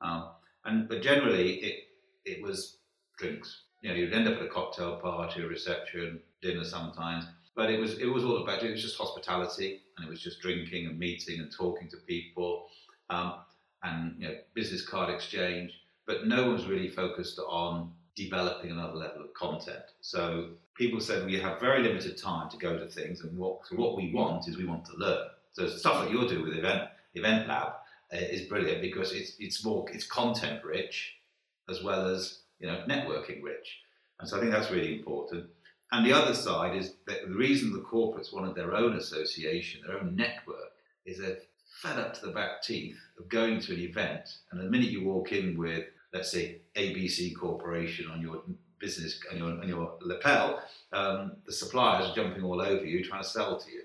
Um, 0.00 0.28
and 0.64 0.88
but 0.88 1.02
generally, 1.02 1.54
it 1.56 1.76
it 2.24 2.42
was 2.42 2.76
drinks. 3.18 3.62
You 3.80 3.88
know, 3.88 3.96
you'd 3.96 4.12
end 4.12 4.28
up 4.28 4.36
at 4.36 4.42
a 4.42 4.48
cocktail 4.48 4.96
party, 4.96 5.42
a 5.42 5.46
reception, 5.48 6.20
dinner 6.40 6.64
sometimes. 6.64 7.24
But 7.56 7.68
it 7.70 7.80
was 7.80 7.98
it 7.98 8.06
was 8.06 8.22
all 8.24 8.42
about 8.42 8.62
it 8.62 8.70
was 8.70 8.82
just 8.82 8.96
hospitality, 8.96 9.80
and 9.96 10.06
it 10.06 10.10
was 10.10 10.22
just 10.22 10.40
drinking 10.40 10.86
and 10.86 10.98
meeting 10.98 11.40
and 11.40 11.50
talking 11.50 11.88
to 11.88 11.96
people, 11.96 12.66
um, 13.10 13.34
and 13.82 14.14
you 14.18 14.28
know, 14.28 14.34
business 14.54 14.86
card 14.86 15.12
exchange. 15.12 15.72
But 16.06 16.28
no 16.28 16.44
one 16.44 16.52
was 16.54 16.66
really 16.66 16.90
focused 16.90 17.40
on 17.40 17.92
developing 18.14 18.70
another 18.70 18.94
level 18.94 19.22
of 19.22 19.34
content. 19.34 19.84
So 20.00 20.50
people 20.74 21.00
said 21.00 21.26
we 21.26 21.40
have 21.40 21.58
very 21.58 21.82
limited 21.82 22.16
time 22.16 22.48
to 22.50 22.56
go 22.56 22.78
to 22.78 22.86
things, 22.86 23.22
and 23.22 23.36
what 23.36 23.58
what 23.72 23.96
we 23.96 24.12
want 24.14 24.46
is 24.48 24.56
we 24.56 24.64
want 24.64 24.84
to 24.86 24.96
learn. 24.96 25.26
So 25.52 25.68
stuff 25.68 26.04
that 26.04 26.10
you're 26.10 26.26
doing 26.26 26.42
with 26.42 26.56
Event 26.56 26.88
Event 27.14 27.48
Lab 27.48 27.72
uh, 28.12 28.16
is 28.16 28.48
brilliant 28.48 28.80
because 28.80 29.12
it's 29.12 29.36
it's 29.38 29.64
more 29.64 29.86
it's 29.92 30.06
content 30.06 30.64
rich 30.64 31.14
as 31.68 31.82
well 31.82 32.06
as 32.06 32.40
you 32.58 32.66
know 32.66 32.84
networking 32.88 33.42
rich, 33.42 33.80
and 34.18 34.28
so 34.28 34.36
I 34.36 34.40
think 34.40 34.52
that's 34.52 34.70
really 34.70 34.98
important. 34.98 35.46
And 35.92 36.06
the 36.06 36.12
other 36.14 36.34
side 36.34 36.74
is 36.74 36.94
that 37.06 37.28
the 37.28 37.34
reason 37.34 37.72
the 37.72 37.80
corporates 37.80 38.32
wanted 38.32 38.54
their 38.54 38.74
own 38.74 38.96
association, 38.96 39.82
their 39.86 39.98
own 39.98 40.16
network, 40.16 40.72
is 41.04 41.18
they're 41.18 41.36
fed 41.82 41.98
up 41.98 42.14
to 42.14 42.26
the 42.26 42.32
back 42.32 42.62
teeth 42.62 42.96
of 43.18 43.28
going 43.28 43.60
to 43.60 43.74
an 43.74 43.80
event, 43.80 44.38
and 44.50 44.60
the 44.60 44.70
minute 44.70 44.88
you 44.88 45.04
walk 45.04 45.32
in 45.32 45.58
with, 45.58 45.84
let's 46.14 46.30
say, 46.30 46.62
ABC 46.76 47.36
Corporation 47.36 48.10
on 48.10 48.22
your 48.22 48.42
business 48.78 49.20
on 49.30 49.38
your, 49.38 49.48
on 49.48 49.68
your 49.68 49.94
lapel, 50.00 50.62
um, 50.92 51.32
the 51.46 51.52
suppliers 51.52 52.08
are 52.08 52.14
jumping 52.14 52.42
all 52.42 52.60
over 52.60 52.84
you 52.84 53.04
trying 53.04 53.22
to 53.22 53.28
sell 53.28 53.58
to 53.58 53.70
you. 53.70 53.82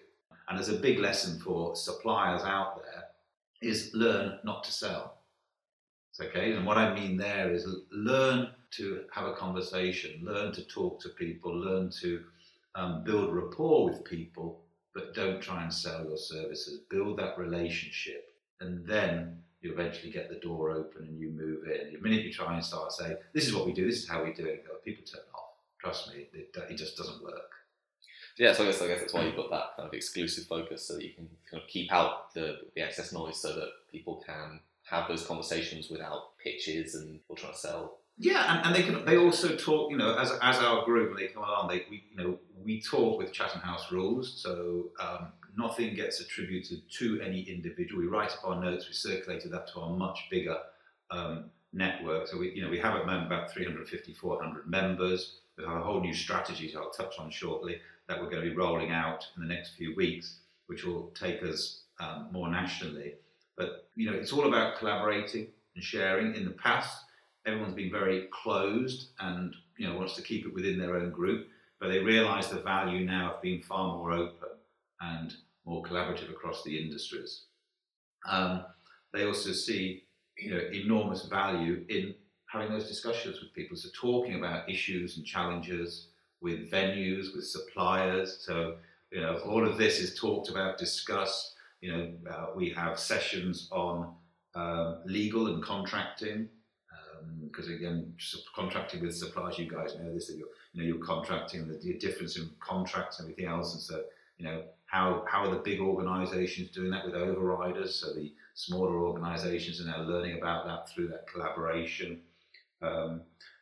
And 0.47 0.57
there's 0.57 0.69
a 0.69 0.79
big 0.79 0.99
lesson 0.99 1.39
for 1.39 1.75
suppliers 1.75 2.41
out 2.43 2.81
there 2.83 3.03
is 3.62 3.91
learn 3.93 4.39
not 4.43 4.63
to 4.63 4.71
sell. 4.71 5.17
Okay, 6.19 6.53
and 6.53 6.65
what 6.65 6.77
I 6.77 6.95
mean 6.95 7.15
there 7.15 7.53
is 7.53 7.67
learn 7.91 8.49
to 8.71 9.03
have 9.13 9.27
a 9.27 9.36
conversation, 9.36 10.19
learn 10.23 10.51
to 10.53 10.63
talk 10.65 10.99
to 11.01 11.10
people, 11.10 11.55
learn 11.55 11.91
to 12.01 12.23
um, 12.73 13.03
build 13.03 13.36
rapport 13.36 13.86
with 13.89 14.03
people, 14.03 14.62
but 14.95 15.13
don't 15.13 15.41
try 15.41 15.62
and 15.62 15.71
sell 15.71 16.03
your 16.05 16.17
services. 16.17 16.79
Build 16.89 17.19
that 17.19 17.38
relationship, 17.38 18.33
and 18.62 18.83
then 18.88 19.43
you 19.62 19.71
eventually 19.71 20.12
get 20.12 20.29
the 20.29 20.39
door 20.39 20.71
open 20.71 21.03
and 21.07 21.19
you 21.19 21.29
move 21.29 21.67
in. 21.67 21.93
The 21.93 21.99
minute 21.99 22.25
you 22.25 22.33
try 22.33 22.55
and 22.55 22.65
start 22.65 22.91
saying, 22.93 23.17
"This 23.33 23.47
is 23.47 23.53
what 23.53 23.67
we 23.67 23.73
do, 23.73 23.86
this 23.86 24.01
is 24.01 24.10
how 24.10 24.23
we 24.23 24.33
do 24.33 24.45
it," 24.45 24.65
people 24.83 25.05
turn 25.05 25.21
off. 25.36 25.53
Trust 25.79 26.12
me, 26.12 26.27
it, 26.33 26.55
it 26.67 26.77
just 26.77 26.97
doesn't 26.97 27.23
work. 27.23 27.51
Yeah, 28.38 28.54
so 28.54 28.63
I 28.63 28.67
guess 28.67 28.82
I 28.82 28.88
guess 28.88 29.00
that's 29.00 29.13
why 29.13 29.23
you've 29.23 29.36
got 29.36 29.50
that 29.50 29.76
kind 29.76 29.88
of 29.88 29.93
exclusive 29.93 30.45
focus, 30.45 30.88
so 30.88 30.95
that 30.95 31.04
you 31.04 31.13
can 31.13 31.28
kind 31.50 31.62
of 31.63 31.67
keep 31.67 31.91
out 31.91 32.34
the 32.34 32.60
the 32.76 32.82
excess 32.82 33.12
noise, 33.12 33.41
so 33.41 33.54
that 33.56 33.69
people 33.91 34.23
can 34.26 34.60
have 34.89 35.08
those 35.08 35.26
conversations 35.26 35.89
without 35.89 36.38
pitches 36.38 36.95
and 36.95 37.19
or 37.28 37.36
trying 37.36 37.54
to 37.54 37.58
sell. 37.58 37.97
Yeah, 38.19 38.58
and, 38.58 38.67
and 38.67 38.76
they 38.76 38.84
can. 38.84 39.06
They 39.06 39.17
also 39.17 39.56
talk. 39.56 39.91
You 39.91 39.97
know, 39.97 40.15
as, 40.17 40.32
as 40.41 40.58
our 40.58 40.86
group 40.86 41.13
when 41.13 41.19
they 41.19 41.32
come 41.32 41.43
along, 41.43 41.67
they 41.69 41.84
we 41.89 42.04
you 42.12 42.17
know 42.17 42.39
we 42.63 42.82
talk 42.82 43.19
with 43.19 43.32
Chatham 43.32 43.62
House 43.62 43.91
rules, 43.91 44.41
so 44.41 44.91
um, 45.00 45.28
nothing 45.56 45.95
gets 45.95 46.19
attributed 46.19 46.82
to 47.00 47.21
any 47.21 47.41
individual. 47.41 48.02
We 48.02 48.08
write 48.08 48.32
up 48.34 48.45
our 48.45 48.62
notes. 48.62 48.88
We 48.88 48.93
circulated 48.93 49.52
that 49.52 49.67
to 49.73 49.82
our 49.82 49.91
much 49.91 50.28
bigger 50.32 50.58
um, 51.12 51.52
network. 51.73 52.28
So 52.28 52.38
we 52.38 52.54
you 52.54 52.63
know 52.63 52.69
we 52.69 52.80
have 52.80 52.95
at 52.95 53.02
the 53.02 53.06
moment 53.08 53.28
about 53.28 53.52
350, 53.52 54.13
400 54.13 54.67
members. 54.67 55.39
Have 55.65 55.77
a 55.77 55.81
whole 55.81 56.01
new 56.01 56.13
strategy 56.13 56.71
that 56.71 56.79
I'll 56.79 56.91
touch 56.91 57.15
on 57.19 57.31
shortly 57.31 57.79
that 58.07 58.19
we're 58.21 58.29
going 58.29 58.43
to 58.43 58.49
be 58.49 58.55
rolling 58.55 58.91
out 58.91 59.25
in 59.35 59.41
the 59.41 59.53
next 59.53 59.75
few 59.75 59.95
weeks, 59.95 60.37
which 60.67 60.83
will 60.83 61.11
take 61.19 61.43
us 61.43 61.81
um, 61.99 62.29
more 62.31 62.49
nationally. 62.49 63.15
But 63.57 63.89
you 63.95 64.09
know, 64.09 64.15
it's 64.15 64.31
all 64.31 64.47
about 64.47 64.77
collaborating 64.77 65.47
and 65.75 65.83
sharing. 65.83 66.35
In 66.35 66.45
the 66.45 66.51
past, 66.51 67.03
everyone's 67.45 67.73
been 67.73 67.91
very 67.91 68.27
closed 68.31 69.09
and 69.19 69.55
you 69.77 69.87
know 69.87 69.95
wants 69.95 70.15
to 70.15 70.21
keep 70.21 70.45
it 70.45 70.53
within 70.53 70.77
their 70.77 70.95
own 70.95 71.11
group, 71.11 71.47
but 71.79 71.87
they 71.87 71.99
realise 71.99 72.47
the 72.47 72.61
value 72.61 73.05
now 73.05 73.33
of 73.33 73.41
being 73.41 73.61
far 73.61 73.97
more 73.97 74.11
open 74.11 74.49
and 75.01 75.35
more 75.65 75.83
collaborative 75.83 76.29
across 76.29 76.63
the 76.63 76.77
industries. 76.79 77.43
Um, 78.27 78.65
they 79.13 79.25
also 79.25 79.51
see 79.51 80.03
you 80.37 80.51
know 80.51 80.61
enormous 80.71 81.25
value 81.25 81.83
in 81.89 82.13
having 82.47 82.71
those 82.71 82.88
discussions 82.88 83.39
with 83.41 83.53
people. 83.53 83.77
So 83.77 83.89
talking 83.93 84.36
about 84.36 84.69
issues 84.69 85.17
and 85.17 85.25
challenges 85.25 86.07
with 86.41 86.71
venues, 86.71 87.36
with 87.36 87.45
suppliers. 87.45 88.43
So 88.45 88.75
you 89.12 89.21
know 89.21 89.38
all 89.45 89.67
of 89.67 89.77
this 89.77 89.99
is 89.99 90.15
talked 90.15 90.49
about, 90.49 90.77
discussed 90.77 91.53
you 91.81 91.91
know, 91.91 92.12
uh, 92.29 92.47
we 92.55 92.69
have 92.71 92.99
sessions 92.99 93.69
on 93.71 94.13
uh, 94.55 94.95
legal 95.05 95.47
and 95.47 95.63
contracting, 95.63 96.49
because 97.43 97.67
um, 97.67 97.73
again, 97.73 98.13
contracting 98.55 99.01
with 99.01 99.15
suppliers, 99.15 99.60
you 99.60 99.69
guys 99.69 99.95
know 99.95 100.13
this, 100.13 100.27
that 100.27 100.38
you're, 100.38 100.47
you 100.73 100.81
know, 100.81 100.88
you're 100.88 101.05
contracting, 101.05 101.67
the, 101.67 101.77
the 101.77 101.93
difference 101.99 102.38
in 102.38 102.49
contracts 102.60 103.19
and 103.19 103.25
everything 103.29 103.51
else, 103.51 103.73
and 103.73 103.81
so, 103.81 104.03
you 104.38 104.45
know, 104.45 104.63
how, 104.86 105.25
how 105.27 105.45
are 105.45 105.53
the 105.53 105.62
big 105.62 105.79
organisations 105.79 106.71
doing 106.71 106.89
that 106.91 107.05
with 107.05 107.13
overriders? 107.13 107.89
So 107.89 108.13
the 108.13 108.33
smaller 108.53 109.05
organisations 109.05 109.81
are 109.81 109.86
now 109.86 110.01
learning 110.01 110.38
about 110.38 110.65
that 110.65 110.89
through 110.89 111.10
that 111.10 111.27
collaboration. 111.27 112.21
Um, 112.81 113.21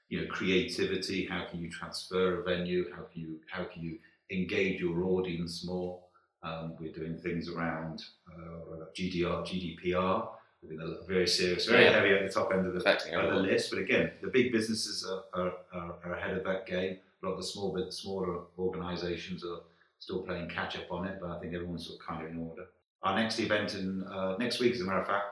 you 0.10 0.22
know, 0.22 0.28
creativity. 0.28 1.26
How 1.26 1.46
can 1.46 1.60
you 1.62 1.70
transfer 1.70 2.42
a 2.42 2.44
venue? 2.44 2.86
How 2.96 3.04
can 3.04 3.22
you 3.22 3.40
how 3.50 3.64
can 3.66 3.84
you 3.84 3.98
engage 4.32 4.80
your 4.80 5.04
audience 5.04 5.66
more? 5.66 6.00
Um, 6.44 6.76
we're 6.80 6.92
doing 6.92 7.18
things 7.18 7.50
around 7.50 8.04
uh, 8.32 8.86
GDR, 8.96 9.44
GDPR. 9.46 10.28
We're 10.62 10.78
doing 10.78 10.98
a 11.02 11.08
very 11.08 11.28
serious, 11.28 11.66
very 11.66 11.86
yeah. 11.86 11.92
heavy 11.92 12.12
at 12.12 12.28
the 12.28 12.32
top 12.32 12.52
end 12.54 12.68
of 12.68 12.74
the, 12.74 13.20
of 13.20 13.30
the 13.34 13.40
list. 13.40 13.72
But 13.72 13.80
again, 13.80 14.12
the 14.22 14.28
big 14.28 14.52
businesses 14.52 15.08
are, 15.10 15.24
are, 15.34 15.54
are, 15.74 16.14
ahead 16.14 16.38
of 16.38 16.44
that 16.44 16.68
game. 16.68 16.98
A 17.24 17.26
lot 17.26 17.34
of 17.34 17.38
the 17.40 17.44
small 17.44 17.74
bit 17.74 17.92
smaller 17.92 18.42
organisations 18.60 19.44
are 19.44 19.62
still 19.98 20.22
playing 20.22 20.50
catch 20.50 20.76
up 20.76 20.92
on 20.92 21.06
it, 21.06 21.18
but 21.20 21.32
I 21.32 21.40
think 21.40 21.56
everyone's 21.56 21.88
sort 21.88 22.00
of 22.00 22.06
kind 22.06 22.24
of 22.24 22.32
in 22.32 22.38
order. 22.38 22.66
Our 23.02 23.16
next 23.20 23.40
event 23.40 23.74
in 23.74 24.04
uh, 24.04 24.36
next 24.38 24.60
week, 24.60 24.74
as 24.74 24.82
a 24.82 24.84
matter 24.84 25.02
of 25.02 25.08
fact, 25.08 25.26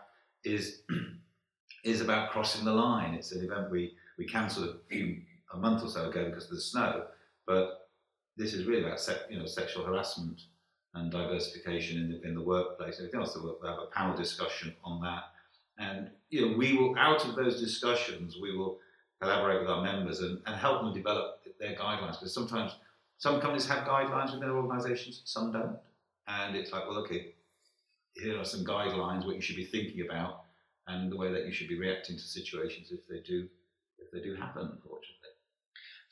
is 0.43 0.81
is 1.83 2.01
about 2.01 2.31
crossing 2.31 2.65
the 2.65 2.73
line. 2.73 3.13
It's 3.13 3.31
an 3.31 3.43
event 3.43 3.69
we 3.69 3.95
we 4.17 4.25
cancelled 4.25 4.69
a 4.69 4.87
few 4.87 5.21
a 5.53 5.57
month 5.57 5.83
or 5.83 5.87
so 5.87 6.09
ago 6.09 6.25
because 6.25 6.45
of 6.45 6.51
the 6.51 6.61
snow, 6.61 7.05
but 7.45 7.89
this 8.37 8.53
is 8.53 8.65
really 8.65 8.83
about 8.83 8.99
you 9.29 9.37
know 9.37 9.45
sexual 9.45 9.85
harassment 9.85 10.41
and 10.95 11.11
diversification 11.11 11.97
in 11.97 12.11
the, 12.11 12.27
in 12.27 12.35
the 12.35 12.41
workplace. 12.41 12.97
Everything 12.99 13.19
else, 13.19 13.35
we'll 13.35 13.57
have 13.65 13.79
a 13.79 13.87
panel 13.87 14.15
discussion 14.15 14.73
on 14.83 15.01
that. 15.01 15.23
And 15.77 16.11
you 16.29 16.41
know, 16.41 16.57
we 16.57 16.77
will 16.77 16.95
out 16.97 17.25
of 17.25 17.35
those 17.35 17.59
discussions, 17.59 18.37
we 18.41 18.55
will 18.55 18.79
collaborate 19.21 19.61
with 19.61 19.69
our 19.69 19.81
members 19.81 20.19
and, 20.19 20.39
and 20.45 20.55
help 20.55 20.81
them 20.81 20.93
develop 20.93 21.41
their 21.59 21.75
guidelines. 21.75 22.19
Because 22.19 22.33
sometimes 22.33 22.75
some 23.17 23.39
companies 23.39 23.67
have 23.67 23.87
guidelines 23.87 24.33
within 24.33 24.41
their 24.41 24.57
organisations, 24.57 25.21
some 25.25 25.51
don't. 25.51 25.77
And 26.27 26.55
it's 26.55 26.71
like, 26.71 26.87
well, 26.87 26.99
okay, 26.99 27.33
here 28.13 28.39
are 28.39 28.45
some 28.45 28.63
guidelines 28.63 29.25
what 29.25 29.35
you 29.35 29.41
should 29.41 29.55
be 29.55 29.65
thinking 29.65 30.05
about 30.05 30.42
and 30.87 31.11
the 31.11 31.17
way 31.17 31.31
that 31.31 31.45
you 31.45 31.51
should 31.51 31.69
be 31.69 31.79
reacting 31.79 32.15
to 32.17 32.23
situations 32.23 32.91
if 32.91 33.07
they 33.07 33.19
do 33.19 33.47
if 33.99 34.11
they 34.11 34.19
do 34.19 34.35
happen, 34.35 34.63
unfortunately. 34.63 35.23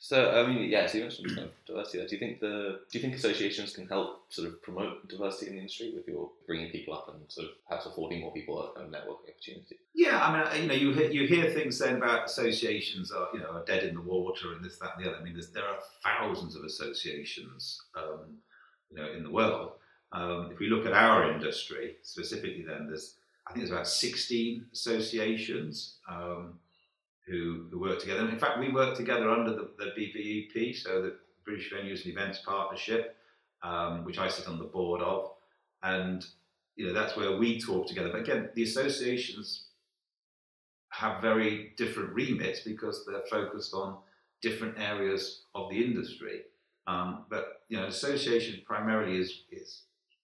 So 0.04 0.32
I 0.32 0.44
mean, 0.44 0.68
yeah. 0.68 0.86
So 0.88 0.98
you 0.98 1.04
mentioned 1.04 1.28
kind 1.28 1.46
of 1.46 1.52
diversity. 1.64 2.04
Do 2.04 2.16
you 2.16 2.18
think 2.18 2.40
the 2.40 2.80
do 2.90 2.98
you 2.98 3.00
think 3.00 3.14
associations 3.14 3.72
can 3.72 3.86
help 3.86 4.32
sort 4.32 4.48
of 4.48 4.60
promote 4.60 5.08
diversity 5.08 5.46
in 5.46 5.52
the 5.52 5.58
industry 5.60 5.92
with 5.94 6.08
your 6.08 6.28
bringing 6.44 6.70
people 6.70 6.94
up 6.94 7.08
and 7.08 7.20
sort 7.28 7.46
of 7.46 7.52
perhaps 7.68 7.86
affording 7.86 8.20
more 8.20 8.32
people 8.32 8.60
a 8.60 8.74
kind 8.74 8.92
of 8.92 8.92
networking 8.92 9.30
opportunity? 9.30 9.76
Yeah, 9.94 10.20
I 10.20 10.56
mean, 10.56 10.62
you 10.62 10.68
know, 10.68 10.74
you 10.74 10.92
hear, 10.92 11.08
you 11.08 11.28
hear 11.28 11.50
things 11.52 11.78
saying 11.78 11.98
about 11.98 12.24
associations 12.24 13.12
are 13.12 13.28
you 13.32 13.38
know 13.38 13.50
are 13.50 13.64
dead 13.64 13.84
in 13.84 13.94
the 13.94 14.00
water 14.00 14.52
and 14.56 14.64
this, 14.64 14.76
that, 14.78 14.90
and 14.96 15.04
the 15.04 15.08
other. 15.08 15.20
I 15.20 15.22
mean, 15.22 15.40
there 15.54 15.68
are 15.68 15.78
thousands 16.02 16.56
of 16.56 16.64
associations, 16.64 17.80
um, 17.96 18.38
you 18.90 18.96
know, 18.96 19.08
in 19.12 19.22
the 19.22 19.30
world. 19.30 19.74
Um, 20.10 20.50
if 20.52 20.58
we 20.58 20.68
look 20.68 20.84
at 20.84 20.92
our 20.94 21.30
industry 21.30 21.98
specifically, 22.02 22.64
then 22.66 22.88
there's 22.88 23.14
I 23.52 23.54
think 23.54 23.66
there's 23.66 23.70
about 23.70 23.88
16 23.88 24.66
associations. 24.72 25.96
Um, 26.08 26.54
who, 27.26 27.66
who 27.70 27.80
work 27.80 28.00
together. 28.00 28.20
And 28.20 28.30
in 28.30 28.38
fact, 28.38 28.58
we 28.58 28.70
work 28.70 28.96
together 28.96 29.30
under 29.30 29.52
the, 29.52 29.70
the 29.78 29.92
BVEP, 29.96 30.76
so 30.76 31.02
the 31.02 31.16
Business 31.46 31.72
Visits 31.72 32.04
and 32.04 32.12
Events 32.12 32.40
Partnership, 32.44 33.16
um, 33.62 34.04
which 34.04 34.18
I 34.18 34.28
sit 34.28 34.48
on 34.48 34.58
the 34.58 34.64
board 34.64 35.02
of, 35.02 35.30
and 35.82 36.24
you 36.76 36.86
know 36.86 36.92
that's 36.92 37.16
where 37.16 37.36
we 37.36 37.60
talk 37.60 37.86
together. 37.86 38.10
But 38.10 38.22
again, 38.22 38.50
the 38.54 38.62
associations 38.62 39.66
have 40.90 41.22
very 41.22 41.72
different 41.76 42.12
remits 42.12 42.60
because 42.60 43.04
they're 43.06 43.22
focused 43.30 43.72
on 43.74 43.98
different 44.40 44.78
areas 44.78 45.42
of 45.54 45.70
the 45.70 45.82
industry. 45.82 46.42
Um, 46.86 47.24
but 47.30 47.62
you 47.68 47.76
know, 47.76 47.86
association 47.86 48.62
primarily 48.66 49.16
is 49.16 49.44
is 49.50 49.82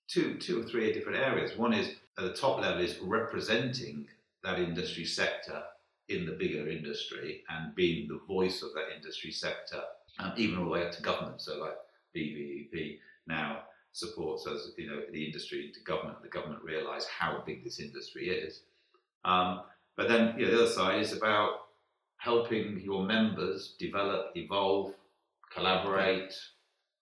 two 0.08 0.36
two 0.38 0.60
or 0.60 0.64
three 0.64 0.92
different 0.92 1.18
areas. 1.18 1.56
One 1.56 1.72
is 1.72 1.94
at 2.18 2.24
the 2.24 2.32
top 2.32 2.60
level 2.60 2.82
is 2.82 2.98
representing 3.00 4.06
that 4.42 4.58
industry 4.58 5.04
sector 5.04 5.62
in 6.08 6.24
the 6.24 6.32
bigger 6.32 6.68
industry 6.68 7.44
and 7.50 7.74
being 7.74 8.08
the 8.08 8.20
voice 8.26 8.62
of 8.62 8.72
that 8.74 8.94
industry 8.96 9.30
sector, 9.30 9.82
um, 10.18 10.32
even 10.36 10.58
all 10.58 10.64
the 10.64 10.70
way 10.70 10.86
up 10.86 10.92
to 10.92 11.02
government. 11.02 11.40
So 11.40 11.58
like 11.58 11.76
BVEP 12.16 12.98
now 13.26 13.62
supports 13.92 14.46
us, 14.46 14.70
you 14.78 14.88
know, 14.88 15.02
the 15.12 15.24
industry 15.24 15.70
to 15.72 15.80
government. 15.80 16.22
The 16.22 16.28
government 16.28 16.62
realise 16.62 17.06
how 17.06 17.42
big 17.44 17.62
this 17.62 17.78
industry 17.78 18.30
is. 18.30 18.62
Um, 19.24 19.62
but 19.96 20.08
then 20.08 20.34
you 20.38 20.46
know, 20.46 20.52
the 20.52 20.62
other 20.62 20.72
side 20.72 21.00
is 21.00 21.12
about 21.12 21.50
helping 22.16 22.80
your 22.80 23.04
members 23.04 23.74
develop, 23.78 24.32
evolve, 24.34 24.94
collaborate, 25.52 26.34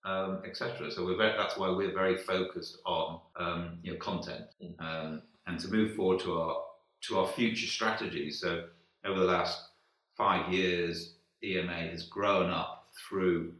um, 0.06 0.40
etc. 0.46 0.90
So 0.90 1.04
we're 1.04 1.16
very, 1.16 1.36
that's 1.36 1.58
why 1.58 1.68
we're 1.68 1.92
very 1.92 2.16
focused 2.16 2.78
on 2.86 3.20
um, 3.36 3.78
you 3.82 3.92
know, 3.92 3.98
content 3.98 4.44
um, 4.78 5.20
and 5.46 5.58
to 5.60 5.68
move 5.68 5.96
forward 5.96 6.20
to 6.20 6.40
our 6.40 6.62
to 7.02 7.18
our 7.18 7.28
future 7.28 7.66
strategies. 7.66 8.40
So 8.40 8.64
over 9.04 9.18
the 9.18 9.26
last 9.26 9.68
five 10.16 10.52
years, 10.52 11.14
EMA 11.44 11.72
has 11.72 12.04
grown 12.04 12.50
up 12.50 12.86
through 13.08 13.52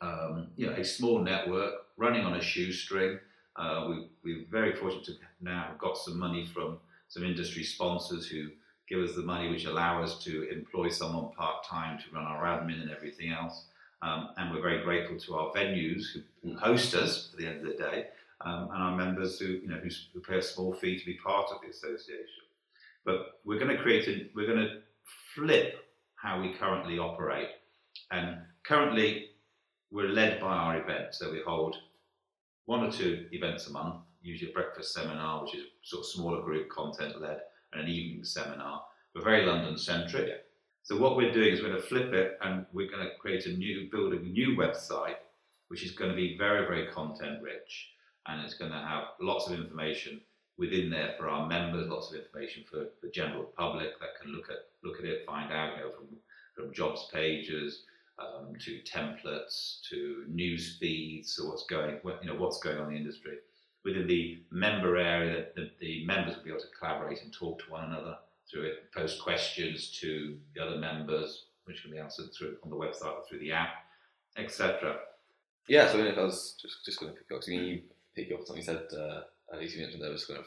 um, 0.00 0.48
you 0.56 0.66
know 0.66 0.72
a 0.72 0.84
small 0.84 1.20
network 1.20 1.74
running 1.96 2.24
on 2.24 2.34
a 2.34 2.42
shoestring. 2.42 3.18
Uh, 3.56 3.86
we, 3.88 4.08
we're 4.24 4.44
very 4.50 4.74
fortunate 4.74 5.04
to 5.04 5.12
now 5.40 5.66
have 5.68 5.78
got 5.78 5.96
some 5.96 6.18
money 6.18 6.44
from 6.44 6.78
some 7.06 7.24
industry 7.24 7.62
sponsors 7.62 8.26
who 8.26 8.48
give 8.88 8.98
us 8.98 9.14
the 9.14 9.22
money 9.22 9.48
which 9.48 9.64
allow 9.64 10.02
us 10.02 10.22
to 10.24 10.48
employ 10.50 10.88
someone 10.88 11.30
part 11.32 11.64
time 11.64 11.98
to 11.98 12.04
run 12.12 12.24
our 12.24 12.42
admin 12.44 12.82
and 12.82 12.90
everything 12.90 13.30
else. 13.30 13.66
Um, 14.04 14.30
and 14.36 14.52
we're 14.52 14.60
very 14.60 14.82
grateful 14.82 15.18
to 15.18 15.34
our 15.36 15.50
venues 15.52 16.04
who, 16.42 16.54
host 16.56 16.94
us 16.94 17.30
at 17.32 17.38
the 17.38 17.46
end 17.46 17.60
of 17.60 17.66
the 17.66 17.82
day, 17.82 18.06
um, 18.42 18.68
and 18.72 18.82
our 18.82 18.96
members 18.96 19.38
who 19.38 19.46
you 19.46 19.66
know 19.66 19.78
who, 19.82 19.88
who, 20.12 20.20
pay 20.20 20.38
a 20.38 20.42
small 20.42 20.74
fee 20.74 20.98
to 20.98 21.06
be 21.06 21.14
part 21.14 21.50
of 21.50 21.62
the 21.62 21.70
association. 21.70 22.44
But 23.06 23.40
we're 23.46 23.58
going 23.58 23.74
to 23.74 23.82
create 23.82 24.06
a, 24.06 24.28
we're 24.34 24.46
going 24.46 24.58
to 24.58 24.80
flip 25.34 25.76
how 26.16 26.40
we 26.40 26.52
currently 26.52 26.98
operate, 26.98 27.48
and 28.10 28.36
currently 28.62 29.30
we're 29.90 30.10
led 30.10 30.38
by 30.38 30.48
our 30.48 30.78
events. 30.78 31.18
So 31.18 31.32
we 31.32 31.40
hold 31.40 31.76
one 32.66 32.84
or 32.84 32.92
two 32.92 33.26
events 33.32 33.68
a 33.68 33.72
month, 33.72 33.96
usually 34.20 34.50
a 34.50 34.54
breakfast 34.54 34.92
seminar, 34.92 35.44
which 35.44 35.54
is 35.54 35.64
sort 35.82 36.00
of 36.00 36.06
smaller 36.06 36.42
group 36.42 36.68
content 36.68 37.22
led, 37.22 37.40
and 37.72 37.82
an 37.82 37.88
evening 37.88 38.24
seminar. 38.24 38.82
We're 39.14 39.22
very 39.24 39.46
London 39.46 39.78
centric. 39.78 40.44
So 40.84 40.98
what 40.98 41.16
we're 41.16 41.32
doing 41.32 41.54
is 41.54 41.62
we're 41.62 41.70
going 41.70 41.80
to 41.80 41.88
flip 41.88 42.12
it 42.12 42.38
and 42.42 42.66
we're 42.74 42.90
going 42.90 43.04
to 43.04 43.16
create 43.18 43.46
a 43.46 43.52
new, 43.54 43.88
build 43.90 44.12
a 44.12 44.20
new 44.20 44.54
website, 44.54 45.16
which 45.68 45.82
is 45.82 45.92
going 45.92 46.10
to 46.10 46.16
be 46.16 46.36
very, 46.36 46.66
very 46.66 46.88
content 46.88 47.42
rich. 47.42 47.92
And 48.26 48.42
it's 48.42 48.52
going 48.52 48.70
to 48.70 48.76
have 48.76 49.04
lots 49.18 49.46
of 49.48 49.58
information 49.58 50.20
within 50.58 50.90
there 50.90 51.14
for 51.18 51.30
our 51.30 51.46
members, 51.46 51.88
lots 51.88 52.12
of 52.12 52.20
information 52.20 52.64
for 52.70 52.88
the 53.02 53.08
general 53.08 53.44
public 53.56 53.98
that 53.98 54.20
can 54.20 54.30
look 54.32 54.50
at 54.50 54.58
look 54.84 54.98
at 54.98 55.06
it, 55.06 55.24
find 55.24 55.50
out, 55.50 55.78
you 55.78 55.84
know, 55.84 55.90
from 55.90 56.06
from 56.54 56.74
jobs 56.74 57.08
pages 57.10 57.84
um, 58.18 58.54
to 58.60 58.80
templates 58.82 59.80
to 59.88 60.26
news 60.28 60.76
feeds, 60.78 61.32
so 61.32 61.48
what's 61.48 61.64
going, 61.64 61.98
you 62.22 62.28
know, 62.28 62.38
what's 62.38 62.60
going 62.60 62.76
on 62.76 62.88
in 62.88 62.92
the 62.92 62.98
industry. 62.98 63.38
Within 63.86 64.06
the 64.06 64.42
member 64.50 64.98
area, 64.98 65.46
the, 65.56 65.70
the 65.80 66.04
members 66.04 66.36
will 66.36 66.44
be 66.44 66.50
able 66.50 66.60
to 66.60 66.66
collaborate 66.78 67.22
and 67.22 67.32
talk 67.32 67.64
to 67.64 67.70
one 67.70 67.84
another 67.84 68.16
through 68.54 68.64
it, 68.66 68.92
post 68.92 69.20
questions 69.20 69.90
to 70.00 70.38
the 70.54 70.64
other 70.64 70.76
members, 70.76 71.46
which 71.64 71.82
can 71.82 71.90
be 71.90 71.98
answered 71.98 72.32
through 72.32 72.56
on 72.62 72.70
the 72.70 72.76
website 72.76 73.12
or 73.12 73.24
through 73.28 73.40
the 73.40 73.52
app, 73.52 73.84
etc. 74.38 74.96
Yeah, 75.68 75.90
so 75.90 75.98
if 75.98 76.16
I 76.16 76.22
was 76.22 76.56
just 76.60 76.84
just 76.84 77.00
going 77.00 77.12
to 77.12 77.18
pick 77.18 77.36
up, 77.36 77.42
so 77.42 77.50
you 77.50 77.82
pick 78.14 78.30
up 78.32 78.46
something 78.46 78.56
you 78.56 78.62
said, 78.62 78.86
uh, 78.96 79.22
at 79.52 79.58
least 79.58 79.74
you 79.74 79.82
mentioned 79.82 80.02
there 80.02 80.10
was 80.10 80.26
kind 80.26 80.38
of 80.38 80.46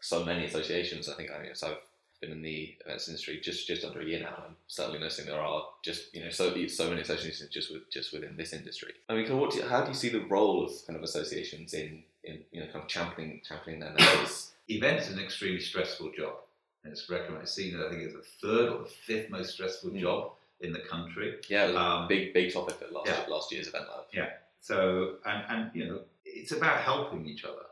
so 0.00 0.24
many 0.24 0.44
associations. 0.44 1.08
I 1.08 1.14
think 1.14 1.30
I 1.30 1.42
mean, 1.42 1.54
so 1.54 1.68
I've 1.68 1.76
been 2.20 2.32
in 2.32 2.42
the 2.42 2.76
events 2.84 3.08
industry 3.08 3.40
just 3.42 3.66
just 3.66 3.84
under 3.84 4.00
a 4.00 4.04
year 4.04 4.20
now, 4.20 4.44
and 4.46 4.54
certainly 4.66 5.00
noticing 5.00 5.26
there 5.26 5.40
are 5.40 5.64
just 5.82 6.14
you 6.14 6.22
know 6.22 6.30
so 6.30 6.66
so 6.66 6.88
many 6.88 7.00
associations 7.00 7.50
just 7.50 7.72
with 7.72 7.90
just 7.90 8.12
within 8.12 8.36
this 8.36 8.52
industry. 8.52 8.92
I 9.08 9.14
mean, 9.14 9.24
kind 9.24 9.34
of 9.34 9.40
what 9.40 9.52
do 9.52 9.58
you, 9.58 9.64
how 9.64 9.82
do 9.82 9.88
you 9.88 9.94
see 9.94 10.10
the 10.10 10.24
role 10.26 10.64
of 10.64 10.72
kind 10.86 10.96
of 10.96 11.02
associations 11.02 11.74
in 11.74 12.02
in 12.24 12.40
you 12.52 12.60
know 12.60 12.66
kind 12.66 12.84
of 12.84 12.88
championing 12.88 13.40
championing 13.46 13.80
their 13.80 13.94
members? 13.94 14.52
Events 14.68 15.08
is 15.08 15.14
an 15.14 15.24
extremely 15.24 15.60
stressful 15.60 16.12
job. 16.16 16.34
And 16.82 16.92
it's 16.92 17.08
recognized, 17.10 17.52
seen 17.52 17.78
I 17.78 17.88
think 17.90 18.02
it's 18.02 18.14
the 18.14 18.22
third 18.46 18.70
or 18.72 18.78
the 18.84 18.88
fifth 18.88 19.30
most 19.30 19.52
stressful 19.54 19.90
Mm. 19.90 20.00
job 20.00 20.32
in 20.60 20.72
the 20.72 20.80
country. 20.80 21.38
Yeah, 21.48 21.64
Um, 21.66 22.08
big 22.08 22.32
big 22.32 22.52
topic 22.52 22.76
at 22.80 22.92
last 22.92 23.06
yeah. 23.08 23.26
last 23.28 23.52
year's 23.52 23.68
event. 23.68 23.86
Yeah. 24.12 24.30
So, 24.60 25.18
and, 25.24 25.44
and 25.48 25.70
you 25.74 25.86
know, 25.86 26.04
it's 26.24 26.52
about 26.52 26.80
helping 26.82 27.26
each 27.26 27.44
other, 27.44 27.66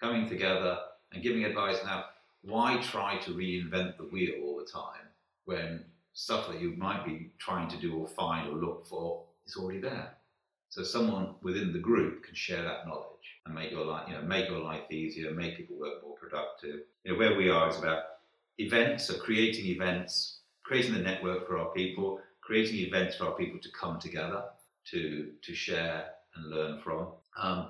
coming 0.00 0.28
together 0.28 0.78
and 1.12 1.22
giving 1.22 1.44
advice. 1.44 1.78
Now, 1.84 2.06
why 2.42 2.78
try 2.82 3.18
to 3.18 3.30
reinvent 3.32 3.96
the 3.96 4.04
wheel 4.04 4.42
all 4.42 4.56
the 4.58 4.64
time 4.70 5.06
when 5.44 5.84
stuff 6.12 6.48
that 6.48 6.60
you 6.60 6.72
might 6.76 7.04
be 7.04 7.30
trying 7.38 7.68
to 7.68 7.76
do 7.76 7.96
or 7.96 8.06
find 8.08 8.48
or 8.48 8.56
look 8.56 8.86
for 8.86 9.24
is 9.46 9.56
already 9.56 9.80
there? 9.80 10.14
So 10.70 10.82
someone 10.82 11.36
within 11.42 11.72
the 11.72 11.78
group 11.78 12.24
can 12.24 12.34
share 12.34 12.62
that 12.62 12.86
knowledge 12.86 13.38
and 13.46 13.54
make 13.54 13.70
your 13.70 13.84
life, 13.84 14.08
you 14.08 14.14
know, 14.14 14.22
make 14.22 14.48
your 14.48 14.58
life 14.58 14.90
easier, 14.90 15.30
make 15.30 15.56
people 15.56 15.76
work 15.76 16.02
more 16.02 16.16
productive. 16.16 16.80
You 17.04 17.12
know, 17.12 17.18
where 17.18 17.36
we 17.36 17.48
are 17.48 17.68
is 17.68 17.78
about 17.78 18.02
events, 18.58 19.06
so 19.06 19.14
creating 19.18 19.66
events, 19.66 20.40
creating 20.62 20.94
the 20.94 21.00
network 21.00 21.46
for 21.46 21.58
our 21.58 21.70
people, 21.72 22.20
creating 22.40 22.76
events 22.76 23.16
for 23.16 23.26
our 23.26 23.34
people 23.34 23.58
to 23.60 23.68
come 23.72 23.98
together, 23.98 24.44
to 24.90 25.30
to 25.42 25.54
share 25.54 26.06
and 26.36 26.50
learn 26.50 26.78
from. 26.78 27.08
Um, 27.36 27.68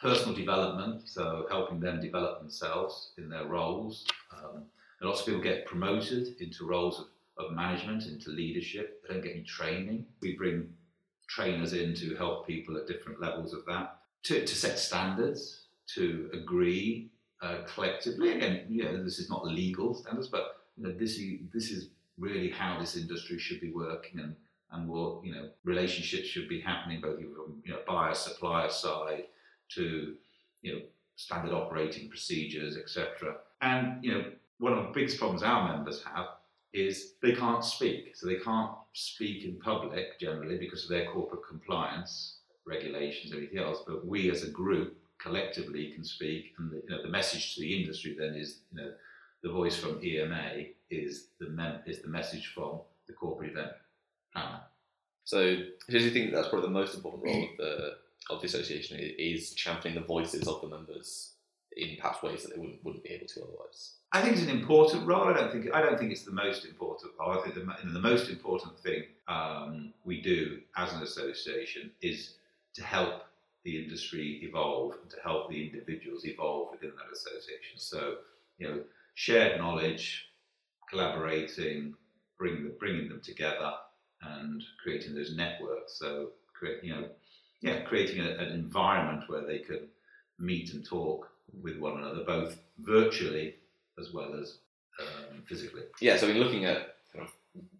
personal 0.00 0.34
development, 0.34 1.08
so 1.08 1.46
helping 1.50 1.80
them 1.80 2.00
develop 2.00 2.40
themselves 2.40 3.12
in 3.18 3.28
their 3.28 3.46
roles. 3.46 4.06
Um, 4.32 4.64
lots 5.00 5.20
of 5.20 5.26
people 5.26 5.40
get 5.40 5.66
promoted 5.66 6.40
into 6.40 6.66
roles 6.66 7.00
of, 7.00 7.06
of 7.44 7.52
management, 7.52 8.06
into 8.06 8.30
leadership. 8.30 9.02
They 9.02 9.14
don't 9.14 9.22
get 9.22 9.32
any 9.32 9.44
training. 9.44 10.04
We 10.20 10.36
bring 10.36 10.68
trainers 11.28 11.72
in 11.72 11.94
to 11.94 12.14
help 12.16 12.46
people 12.46 12.76
at 12.76 12.86
different 12.86 13.20
levels 13.20 13.52
of 13.52 13.64
that, 13.66 13.98
to, 14.24 14.44
to 14.44 14.54
set 14.54 14.78
standards, 14.78 15.66
to 15.94 16.30
agree 16.32 17.10
uh, 17.42 17.58
collectively. 17.66 18.32
Again, 18.32 18.66
you 18.68 18.84
know, 18.84 19.02
this 19.02 19.18
is 19.18 19.28
not 19.28 19.46
legal 19.46 19.94
standards, 19.94 20.28
but 20.28 20.64
you 20.76 20.84
know, 20.84 20.92
this 20.92 21.18
is 21.18 21.40
this 21.52 21.70
is 21.70 21.90
really 22.18 22.50
how 22.50 22.78
this 22.78 22.96
industry 22.96 23.38
should 23.38 23.60
be 23.60 23.72
working, 23.72 24.20
and 24.20 24.34
and 24.72 24.88
what 24.88 25.24
you 25.24 25.34
know 25.34 25.48
relationships 25.64 26.28
should 26.28 26.48
be 26.48 26.60
happening 26.60 27.00
both 27.00 27.18
from 27.18 27.62
you 27.64 27.72
know 27.72 27.80
buyer 27.86 28.14
supplier 28.14 28.70
side 28.70 29.24
to 29.70 30.14
you 30.62 30.72
know 30.72 30.80
standard 31.16 31.52
operating 31.52 32.08
procedures, 32.08 32.76
etc. 32.76 33.36
And 33.60 34.02
you 34.04 34.12
know 34.12 34.24
one 34.58 34.72
of 34.72 34.84
the 34.84 34.90
biggest 34.92 35.18
problems 35.18 35.42
our 35.42 35.76
members 35.76 36.02
have 36.04 36.26
is 36.72 37.14
they 37.22 37.32
can't 37.32 37.64
speak, 37.64 38.14
so 38.14 38.26
they 38.26 38.36
can't 38.36 38.72
speak 38.92 39.44
in 39.44 39.58
public 39.58 40.18
generally 40.20 40.58
because 40.58 40.84
of 40.84 40.90
their 40.90 41.06
corporate 41.10 41.46
compliance 41.48 42.38
regulations, 42.66 43.32
everything 43.32 43.58
else. 43.58 43.78
But 43.86 44.06
we 44.06 44.30
as 44.30 44.42
a 44.42 44.50
group 44.50 44.96
collectively 45.26 45.92
can 45.92 46.04
speak, 46.04 46.54
and 46.58 46.70
the, 46.70 46.76
you 46.76 46.90
know 46.90 47.02
the 47.02 47.08
message 47.08 47.54
to 47.54 47.60
the 47.60 47.80
industry 47.80 48.16
then 48.18 48.34
is 48.34 48.60
you 48.72 48.80
know 48.80 48.92
the 49.42 49.50
voice 49.50 49.76
from 49.76 50.02
EMA 50.02 50.52
is 50.90 51.28
the 51.40 51.48
mem- 51.48 51.80
is 51.86 52.00
the 52.00 52.08
message 52.08 52.52
from 52.54 52.80
the 53.06 53.12
corporate 53.12 53.50
event 53.50 53.72
planner. 54.32 54.60
So, 55.24 55.56
do 55.88 55.98
you 55.98 56.10
think 56.10 56.32
that's 56.32 56.48
probably 56.48 56.68
the 56.68 56.72
most 56.72 56.94
important 56.94 57.24
role 57.24 57.44
of 57.50 57.56
the 57.58 57.96
of 58.30 58.40
the 58.40 58.46
association 58.46 58.98
is 59.18 59.54
championing 59.54 60.00
the 60.00 60.06
voices 60.06 60.46
of 60.48 60.60
the 60.60 60.68
members 60.68 61.32
in 61.76 61.96
perhaps 61.96 62.22
ways 62.22 62.42
that 62.42 62.54
they 62.54 62.60
wouldn't 62.60 62.82
wouldn't 62.84 63.04
be 63.04 63.10
able 63.10 63.26
to 63.26 63.42
otherwise? 63.42 63.92
I 64.12 64.22
think 64.22 64.36
it's 64.36 64.44
an 64.44 64.56
important 64.60 65.06
role. 65.06 65.24
I 65.24 65.32
don't 65.32 65.52
think 65.52 65.74
I 65.74 65.82
don't 65.82 65.98
think 65.98 66.12
it's 66.12 66.24
the 66.24 66.32
most 66.32 66.64
important 66.64 67.12
role. 67.18 67.32
I 67.38 67.42
think 67.42 67.54
the, 67.54 67.90
the 67.92 67.98
most 67.98 68.30
important 68.30 68.78
thing 68.78 69.02
um, 69.28 69.92
we 70.04 70.22
do 70.22 70.60
as 70.76 70.92
an 70.92 71.02
association 71.02 71.90
is 72.00 72.34
to 72.74 72.82
help 72.82 73.24
the 73.66 73.82
industry 73.82 74.40
evolve 74.44 74.94
and 75.02 75.10
to 75.10 75.16
help 75.24 75.50
the 75.50 75.66
individuals 75.66 76.24
evolve 76.24 76.70
within 76.70 76.92
that 76.96 77.12
association. 77.12 77.76
So, 77.76 78.18
you 78.58 78.68
know, 78.68 78.80
shared 79.14 79.58
knowledge, 79.58 80.28
collaborating, 80.88 81.94
bringing 82.38 82.62
them, 82.62 82.74
bringing 82.78 83.08
them 83.08 83.20
together, 83.20 83.72
and 84.22 84.62
creating 84.80 85.16
those 85.16 85.34
networks. 85.36 85.98
So, 85.98 86.30
create, 86.54 86.84
you 86.84 86.94
know, 86.94 87.08
yeah, 87.60 87.80
creating 87.80 88.20
a, 88.20 88.30
an 88.36 88.52
environment 88.52 89.28
where 89.28 89.44
they 89.44 89.58
can 89.58 89.88
meet 90.38 90.72
and 90.72 90.86
talk 90.86 91.28
with 91.60 91.76
one 91.78 91.98
another, 91.98 92.22
both 92.24 92.58
virtually 92.78 93.56
as 93.98 94.12
well 94.12 94.38
as 94.40 94.58
um, 95.00 95.42
physically. 95.44 95.82
Yeah, 96.00 96.18
so 96.18 96.28
I 96.28 96.32
mean, 96.32 96.42
looking 96.42 96.66
at 96.66 96.95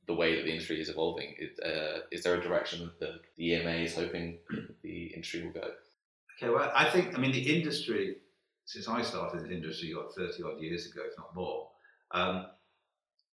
the 0.06 0.14
way 0.14 0.36
that 0.36 0.44
the 0.44 0.50
industry 0.50 0.80
is 0.80 0.88
evolving? 0.88 1.34
Is, 1.38 1.58
uh, 1.60 2.00
is 2.10 2.22
there 2.22 2.34
a 2.34 2.42
direction 2.42 2.90
that 3.00 3.20
the, 3.36 3.52
EMA 3.52 3.70
is 3.70 3.94
hoping 3.94 4.38
the 4.82 5.06
industry 5.06 5.44
will 5.44 5.52
go? 5.52 5.68
Okay, 6.36 6.52
well, 6.52 6.70
I 6.74 6.88
think, 6.90 7.16
I 7.16 7.20
mean, 7.20 7.32
the 7.32 7.56
industry, 7.56 8.16
since 8.64 8.88
I 8.88 9.02
started 9.02 9.42
in 9.42 9.48
the 9.48 9.54
industry, 9.54 9.94
what, 9.94 10.14
30 10.14 10.42
odd 10.42 10.60
years 10.60 10.86
ago, 10.86 11.02
if 11.10 11.16
not 11.18 11.34
more, 11.34 11.68
um, 12.12 12.46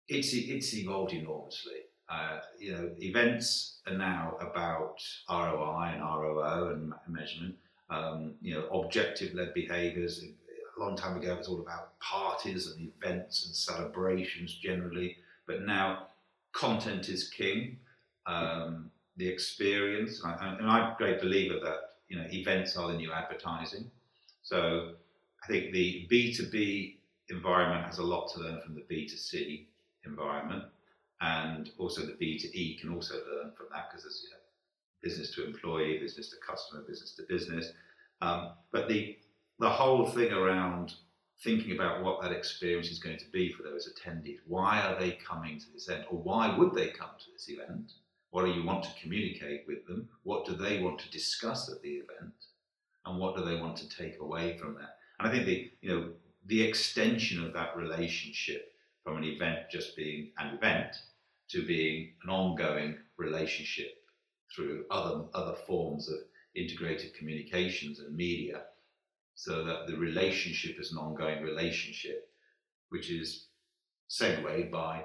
it's, 0.07 0.33
it's 0.33 0.73
evolved 0.75 1.13
enormously. 1.13 1.81
Uh, 2.09 2.39
you 2.59 2.73
know, 2.73 2.91
events 2.99 3.79
are 3.87 3.97
now 3.97 4.35
about 4.41 5.01
ROI 5.29 5.93
and 5.93 6.01
ROO 6.01 6.71
and 6.73 6.93
measurement. 7.07 7.55
Um, 7.89 8.35
you 8.41 8.53
know, 8.53 8.67
objective-led 8.67 9.53
behaviours. 9.53 10.23
A 10.23 10.79
long 10.79 10.95
time 10.95 11.17
ago, 11.17 11.33
it 11.33 11.37
was 11.37 11.47
all 11.47 11.61
about 11.61 11.99
parties 11.99 12.67
and 12.67 12.89
events 12.97 13.45
and 13.45 13.55
celebrations 13.55 14.53
generally. 14.55 15.17
But 15.45 15.63
now, 15.63 16.07
content 16.53 17.09
is 17.09 17.29
king. 17.29 17.77
Um, 18.25 18.91
the 19.17 19.27
experience, 19.27 20.23
and, 20.23 20.33
I, 20.33 20.55
and 20.59 20.69
I'm 20.69 20.93
a 20.93 20.95
great 20.97 21.21
believer 21.21 21.59
that 21.63 21.79
you 22.07 22.17
know 22.17 22.25
events 22.31 22.77
are 22.77 22.91
the 22.91 22.97
new 22.97 23.11
advertising. 23.11 23.89
So 24.41 24.93
I 25.43 25.47
think 25.47 25.73
the 25.73 26.07
B2B 26.11 26.95
environment 27.29 27.85
has 27.85 27.99
a 27.99 28.03
lot 28.03 28.31
to 28.33 28.39
learn 28.39 28.61
from 28.61 28.75
the 28.75 28.81
B2C 28.81 29.65
environment, 30.05 30.63
and 31.21 31.71
also 31.77 32.01
the 32.01 32.13
B2E 32.13 32.79
can 32.79 32.93
also 32.93 33.15
learn 33.15 33.51
from 33.55 33.67
that 33.71 33.89
because 33.89 34.03
there's 34.03 34.23
you 34.23 34.29
know, 34.31 34.37
business 35.01 35.33
to 35.35 35.45
employee, 35.45 35.99
business 35.99 36.29
to 36.29 36.35
customer, 36.45 36.83
business 36.87 37.13
to 37.15 37.23
business. 37.23 37.73
Um, 38.21 38.51
but 38.71 38.87
the 38.87 39.17
the 39.59 39.69
whole 39.69 40.07
thing 40.07 40.31
around 40.31 40.93
thinking 41.43 41.73
about 41.73 42.03
what 42.03 42.21
that 42.21 42.31
experience 42.31 42.89
is 42.89 42.99
going 42.99 43.17
to 43.17 43.29
be 43.31 43.51
for 43.51 43.63
those 43.63 43.91
attendees. 43.91 44.39
Why 44.45 44.81
are 44.81 44.99
they 44.99 45.11
coming 45.11 45.59
to 45.59 45.71
this 45.73 45.87
event, 45.87 46.05
or 46.11 46.19
why 46.19 46.55
would 46.55 46.73
they 46.73 46.89
come 46.89 47.09
to 47.19 47.31
this 47.33 47.49
event? 47.49 47.93
What 48.29 48.45
do 48.45 48.51
you 48.51 48.63
want 48.63 48.83
to 48.83 49.01
communicate 49.01 49.65
with 49.67 49.85
them? 49.87 50.07
What 50.23 50.45
do 50.45 50.53
they 50.53 50.81
want 50.81 50.99
to 50.99 51.11
discuss 51.11 51.69
at 51.69 51.81
the 51.81 51.95
event? 51.95 52.33
And 53.05 53.19
what 53.19 53.35
do 53.35 53.43
they 53.43 53.59
want 53.59 53.77
to 53.77 53.89
take 53.89 54.19
away 54.19 54.57
from 54.57 54.75
that? 54.75 54.97
And 55.19 55.27
I 55.27 55.31
think 55.31 55.45
the 55.45 55.71
you 55.81 55.89
know 55.89 56.09
the 56.45 56.61
extension 56.61 57.43
of 57.43 57.53
that 57.53 57.75
relationship 57.75 58.73
from 59.03 59.17
an 59.17 59.23
event 59.23 59.59
just 59.71 59.95
being 59.95 60.31
an 60.37 60.55
event 60.55 60.95
to 61.49 61.65
being 61.65 62.13
an 62.23 62.29
ongoing 62.29 62.97
relationship 63.17 64.03
through 64.55 64.85
other 64.91 65.25
other 65.33 65.55
forms 65.67 66.07
of 66.07 66.19
integrated 66.55 67.13
communications 67.15 67.99
and 67.99 68.15
media 68.15 68.61
so 69.41 69.63
that 69.63 69.87
the 69.87 69.97
relationship 69.97 70.79
is 70.79 70.91
an 70.91 70.99
ongoing 70.99 71.41
relationship 71.41 72.29
which 72.89 73.09
is 73.09 73.47
segued 74.07 74.71
by 74.71 75.03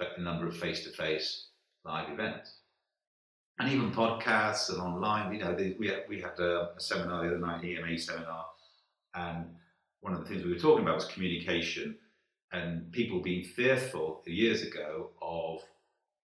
the 0.00 0.08
number 0.18 0.44
of 0.48 0.56
face-to-face 0.56 1.50
live 1.84 2.10
events. 2.10 2.56
And 3.60 3.70
even 3.70 3.92
podcasts 3.92 4.70
and 4.70 4.80
online 4.80 5.32
you 5.32 5.38
know 5.38 5.56
we 5.78 5.86
had, 5.86 6.02
we 6.08 6.20
had 6.20 6.36
a, 6.40 6.70
a 6.76 6.80
seminar 6.80 7.22
the 7.22 7.28
other 7.28 7.38
night 7.38 7.64
EMA 7.64 7.96
seminar 7.96 8.46
and 9.14 9.54
one 10.00 10.14
of 10.14 10.18
the 10.18 10.26
things 10.26 10.44
we 10.44 10.52
were 10.52 10.58
talking 10.58 10.82
about 10.82 10.96
was 10.96 11.04
communication 11.04 11.96
and 12.52 12.90
people 12.90 13.22
being 13.22 13.44
fearful 13.44 14.20
years 14.26 14.62
ago 14.62 15.10
of 15.22 15.60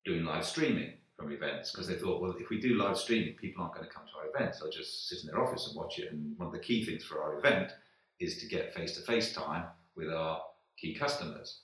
doing 0.04 0.24
live 0.24 0.44
streaming 0.44 0.94
from 1.22 1.32
events 1.32 1.70
because 1.70 1.86
they 1.86 1.94
thought, 1.94 2.20
well, 2.20 2.34
if 2.38 2.50
we 2.50 2.60
do 2.60 2.74
live 2.74 2.98
streaming, 2.98 3.34
people 3.34 3.62
aren't 3.62 3.74
going 3.74 3.86
to 3.86 3.92
come 3.92 4.04
to 4.06 4.18
our 4.18 4.28
events. 4.34 4.60
They'll 4.60 4.70
just 4.70 5.08
sit 5.08 5.18
in 5.22 5.28
their 5.28 5.42
office 5.42 5.68
and 5.68 5.76
watch 5.76 5.98
it. 5.98 6.12
And 6.12 6.36
one 6.38 6.48
of 6.48 6.52
the 6.52 6.58
key 6.58 6.84
things 6.84 7.04
for 7.04 7.22
our 7.22 7.38
event 7.38 7.72
is 8.20 8.38
to 8.38 8.46
get 8.46 8.74
face 8.74 8.96
to 8.96 9.02
face 9.02 9.32
time 9.32 9.64
with 9.96 10.08
our 10.08 10.40
key 10.76 10.94
customers. 10.94 11.60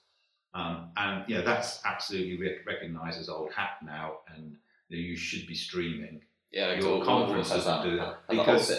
Um, 0.55 0.91
and 0.97 1.25
you 1.29 1.37
know 1.37 1.45
that's 1.45 1.85
absolutely 1.85 2.39
recognised 2.67 3.21
as 3.21 3.29
old 3.29 3.53
hat 3.53 3.73
now, 3.85 4.21
and 4.35 4.57
you, 4.89 4.97
know, 4.97 5.03
you 5.03 5.17
should 5.17 5.47
be 5.47 5.55
streaming 5.55 6.23
yeah, 6.51 6.73
your 6.79 7.05
conferences 7.05 7.67
and 7.67 7.85
do 7.85 7.97
that 7.99 8.27
because 8.31 8.73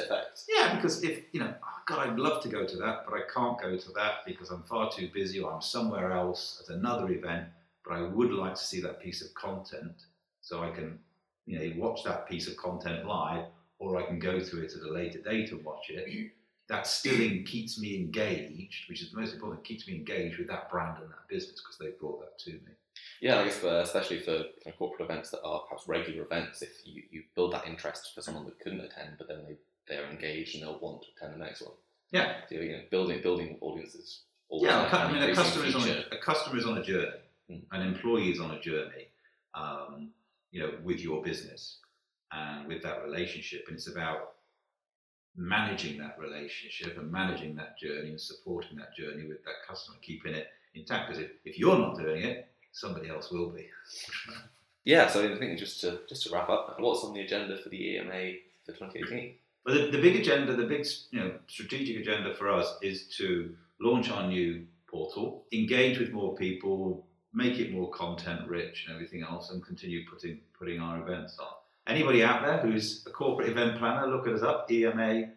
yeah, 0.48 0.76
because 0.76 1.04
if 1.04 1.26
you 1.32 1.40
know, 1.40 1.54
oh 1.64 1.82
God, 1.86 2.08
I'd 2.08 2.18
love 2.18 2.42
to 2.42 2.50
go 2.50 2.66
to 2.66 2.78
that, 2.78 3.06
but 3.06 3.14
I 3.14 3.22
can't 3.32 3.62
go 3.62 3.78
to 3.78 3.92
that 3.92 4.26
because 4.26 4.50
I'm 4.50 4.64
far 4.64 4.92
too 4.92 5.10
busy 5.14 5.40
or 5.40 5.54
I'm 5.54 5.62
somewhere 5.62 6.12
else 6.12 6.64
at 6.68 6.76
another 6.76 7.12
event. 7.12 7.50
But 7.86 7.94
I 7.94 8.02
would 8.02 8.34
like 8.34 8.56
to 8.56 8.62
see 8.62 8.82
that 8.82 9.00
piece 9.00 9.22
of 9.22 9.32
content 9.36 9.94
so 10.50 10.64
I 10.64 10.72
can, 10.72 10.98
you 11.46 11.60
know, 11.60 11.74
watch 11.78 12.04
that 12.06 12.28
piece 12.28 12.48
of 12.48 12.58
content 12.58 13.06
live, 13.06 13.46
or 13.78 14.02
I 14.02 14.08
can 14.08 14.18
go 14.18 14.40
through 14.40 14.64
it 14.64 14.74
at 14.76 14.82
a 14.82 14.92
later 14.92 15.20
date 15.20 15.52
and 15.52 15.64
watch 15.64 15.90
it. 15.90 16.32
That 16.68 16.88
still 16.88 17.30
keeps 17.46 17.80
me 17.80 17.96
engaged, 17.96 18.90
which 18.90 19.02
is 19.02 19.12
the 19.12 19.20
most 19.20 19.34
important. 19.34 19.64
Keeps 19.64 19.88
me 19.88 19.96
engaged 19.96 20.40
with 20.40 20.48
that 20.48 20.70
brand 20.70 20.98
and 21.02 21.10
that 21.10 21.28
business 21.30 21.62
because 21.62 21.78
they 21.80 21.98
brought 22.00 22.22
that 22.22 22.40
to 22.46 22.52
me. 22.52 22.74
Yeah, 23.22 23.40
I 23.40 23.46
guess 23.46 23.58
for, 23.58 23.80
especially 23.80 24.20
for 24.20 24.38
kind 24.38 24.68
of 24.68 24.78
corporate 24.78 25.10
events 25.10 25.30
that 25.32 25.42
are 25.44 25.62
perhaps 25.62 25.88
regular 25.88 26.24
events, 26.24 26.62
if 26.62 26.82
you, 26.84 27.04
you 27.12 27.24
build 27.36 27.54
that 27.54 27.68
interest 27.68 28.12
for 28.16 28.22
someone 28.22 28.46
that 28.46 28.60
couldn't 28.60 28.82
attend, 28.82 29.16
but 29.18 29.28
then 29.28 29.44
they 29.48 29.56
they're 29.88 30.10
engaged 30.10 30.56
and 30.56 30.64
they'll 30.64 30.80
want 30.80 31.02
to 31.02 31.08
attend 31.18 31.40
the 31.40 31.44
next 31.44 31.62
one. 31.62 31.74
Yeah, 32.12 32.42
so, 32.48 32.56
you 32.56 32.72
know, 32.72 32.82
building 32.90 33.22
building 33.22 33.58
audiences. 33.62 34.22
Yeah, 34.52 34.90
I 34.92 35.12
mean, 35.12 35.22
a 35.22 35.34
customer 35.36 35.66
is 35.66 35.76
on 35.76 35.88
a, 35.88 36.06
a, 36.12 36.18
customer 36.20 36.58
is 36.58 36.66
on 36.66 36.78
a 36.80 36.84
journey, 36.84 37.22
mm. 37.52 37.62
an 37.72 37.82
employee 37.82 38.32
is 38.32 38.40
on 38.40 38.52
a 38.52 38.60
journey. 38.60 39.10
Um, 39.54 40.10
you 40.52 40.62
know, 40.62 40.72
with 40.84 41.00
your 41.00 41.22
business 41.22 41.78
and 42.32 42.68
with 42.68 42.82
that 42.84 43.04
relationship. 43.04 43.66
And 43.68 43.76
it's 43.76 43.88
about 43.88 44.34
managing 45.36 45.98
that 46.00 46.18
relationship 46.20 46.98
and 46.98 47.12
managing 47.12 47.56
that 47.56 47.78
journey 47.78 48.10
and 48.10 48.22
supporting 48.22 48.78
that 48.78 48.96
journey 48.96 49.28
with 49.28 49.44
that 49.46 49.56
customer, 49.68 49.98
keeping 50.02 50.34
it 50.34 50.48
intact. 50.74 51.10
Because 51.10 51.24
if, 51.24 51.32
if 51.46 51.60
you're 51.60 51.78
not 51.78 51.98
doing 51.98 52.24
it, 52.24 52.50
somebody 52.72 53.10
else 53.10 53.32
will 53.32 53.50
be. 53.50 53.68
yeah, 54.86 55.08
so 55.08 55.24
I 55.24 55.38
think 55.38 55.58
just 55.60 55.82
to 55.82 56.00
just 56.08 56.24
to 56.24 56.34
wrap 56.34 56.50
up, 56.50 56.76
what's 56.80 57.04
on 57.04 57.14
the 57.14 57.22
agenda 57.22 57.58
for 57.58 57.70
the 57.70 57.96
EMA 57.96 58.34
for 58.66 58.74
2018? 58.74 59.36
Well, 59.66 59.76
the, 59.76 59.92
the 59.92 60.02
big 60.02 60.16
agenda, 60.16 60.56
the 60.56 60.66
big 60.66 60.86
you 61.12 61.20
know 61.20 61.34
strategic 61.48 61.98
agenda 61.98 62.34
for 62.34 62.50
us 62.50 62.78
is 62.82 63.08
to 63.18 63.56
launch 63.80 64.10
our 64.10 64.28
new 64.28 64.66
portal, 64.88 65.46
engage 65.52 66.00
with 66.00 66.12
more 66.12 66.36
people, 66.36 67.06
make 67.34 67.60
it 67.60 67.74
more 67.74 67.90
content 67.92 68.48
rich 68.48 68.86
and 68.88 68.96
everything 68.96 69.24
else, 69.24 69.52
and 69.52 69.64
continue 69.66 70.06
putting 70.10 70.40
putting 70.58 70.80
our 70.80 71.02
events 71.02 71.38
on. 71.40 71.48
Anybody 71.88 72.24
out 72.24 72.44
there 72.44 72.60
who's 72.60 73.06
a 73.08 73.12
corporate 73.12 73.50
event 73.50 73.80
planner, 73.80 74.08
look 74.08 74.28
at 74.28 74.34
us 74.34 74.44
up, 74.44 74.70
ema-uk.com, 74.72 75.30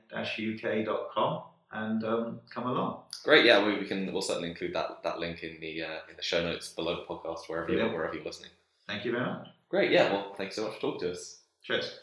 and 1.72 2.04
um, 2.04 2.40
come 2.50 2.66
along. 2.66 3.00
Great, 3.24 3.46
yeah, 3.46 3.64
we, 3.64 3.78
we 3.78 3.86
can. 3.86 4.12
We'll 4.12 4.20
certainly 4.20 4.50
include 4.50 4.74
that, 4.74 5.02
that 5.02 5.18
link 5.18 5.42
in 5.42 5.58
the 5.60 5.82
uh, 5.82 6.00
in 6.10 6.16
the 6.16 6.22
show 6.22 6.42
notes 6.42 6.68
below 6.70 6.96
the 6.96 7.02
podcast, 7.02 7.48
wherever 7.48 7.72
you're 7.72 7.90
wherever 7.92 8.14
you're 8.14 8.24
listening. 8.24 8.50
Thank 8.86 9.04
you 9.04 9.12
very 9.12 9.24
much. 9.24 9.48
Great, 9.68 9.90
yeah. 9.90 10.12
Well, 10.12 10.34
thanks 10.36 10.56
so 10.56 10.64
much 10.64 10.74
for 10.74 10.80
talking 10.80 11.00
to 11.00 11.12
us. 11.12 11.38
Cheers. 11.62 12.00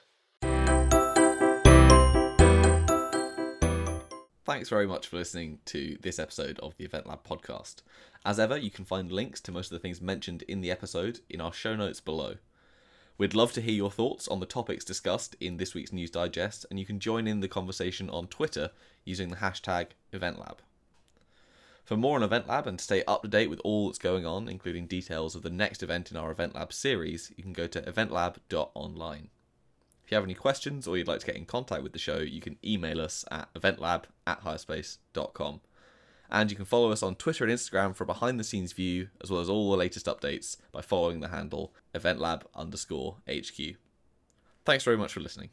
Thanks 4.49 4.69
very 4.69 4.87
much 4.87 5.05
for 5.05 5.17
listening 5.17 5.59
to 5.65 5.99
this 6.01 6.17
episode 6.17 6.57
of 6.57 6.75
the 6.75 6.83
Event 6.83 7.05
Lab 7.05 7.23
podcast. 7.23 7.83
As 8.25 8.39
ever, 8.39 8.57
you 8.57 8.71
can 8.71 8.83
find 8.83 9.11
links 9.11 9.39
to 9.41 9.51
most 9.51 9.67
of 9.67 9.75
the 9.75 9.79
things 9.79 10.01
mentioned 10.01 10.41
in 10.47 10.61
the 10.61 10.71
episode 10.71 11.19
in 11.29 11.39
our 11.39 11.53
show 11.53 11.75
notes 11.75 11.99
below. 11.99 12.37
We'd 13.19 13.35
love 13.35 13.53
to 13.53 13.61
hear 13.61 13.75
your 13.75 13.91
thoughts 13.91 14.27
on 14.27 14.39
the 14.39 14.47
topics 14.47 14.83
discussed 14.83 15.35
in 15.39 15.57
this 15.57 15.75
week's 15.75 15.93
News 15.93 16.09
Digest, 16.09 16.65
and 16.71 16.79
you 16.79 16.85
can 16.87 16.99
join 16.99 17.27
in 17.27 17.41
the 17.41 17.47
conversation 17.47 18.09
on 18.09 18.25
Twitter 18.25 18.71
using 19.05 19.29
the 19.29 19.35
hashtag 19.35 19.89
EventLab. 20.11 20.57
For 21.85 21.95
more 21.95 22.15
on 22.15 22.23
Event 22.23 22.47
Lab 22.47 22.65
and 22.65 22.79
to 22.79 22.83
stay 22.83 23.03
up 23.07 23.21
to 23.21 23.27
date 23.27 23.51
with 23.51 23.61
all 23.63 23.89
that's 23.89 23.99
going 23.99 24.25
on, 24.25 24.49
including 24.49 24.87
details 24.87 25.35
of 25.35 25.43
the 25.43 25.51
next 25.51 25.83
event 25.83 26.09
in 26.09 26.17
our 26.17 26.31
Event 26.31 26.55
Lab 26.55 26.73
series, 26.73 27.31
you 27.37 27.43
can 27.43 27.53
go 27.53 27.67
to 27.67 27.83
eventlab.online. 27.83 29.27
If 30.09 30.13
you 30.13 30.15
have 30.15 30.23
any 30.25 30.33
questions 30.33 30.87
or 30.87 30.97
you'd 30.97 31.07
like 31.07 31.19
to 31.19 31.25
get 31.27 31.35
in 31.35 31.45
contact 31.45 31.83
with 31.83 31.93
the 31.93 31.99
show, 31.99 32.17
you 32.17 32.41
can 32.41 32.57
email 32.65 32.99
us 32.99 33.23
at 33.29 33.53
eventlab 33.53 34.05
at 34.25 34.43
hirespace.com. 34.43 35.61
And 36.31 36.49
you 36.49 36.57
can 36.57 36.65
follow 36.65 36.91
us 36.91 37.03
on 37.03 37.13
Twitter 37.13 37.43
and 37.43 37.53
Instagram 37.53 37.95
for 37.95 38.05
a 38.05 38.07
behind 38.07 38.39
the 38.39 38.43
scenes 38.43 38.73
view, 38.73 39.09
as 39.21 39.29
well 39.29 39.39
as 39.39 39.49
all 39.49 39.69
the 39.69 39.77
latest 39.77 40.07
updates 40.07 40.57
by 40.71 40.81
following 40.81 41.19
the 41.19 41.27
handle 41.27 41.75
eventlab 41.93 42.41
underscore 42.55 43.17
HQ. 43.29 43.75
Thanks 44.65 44.83
very 44.83 44.97
much 44.97 45.13
for 45.13 45.19
listening. 45.19 45.51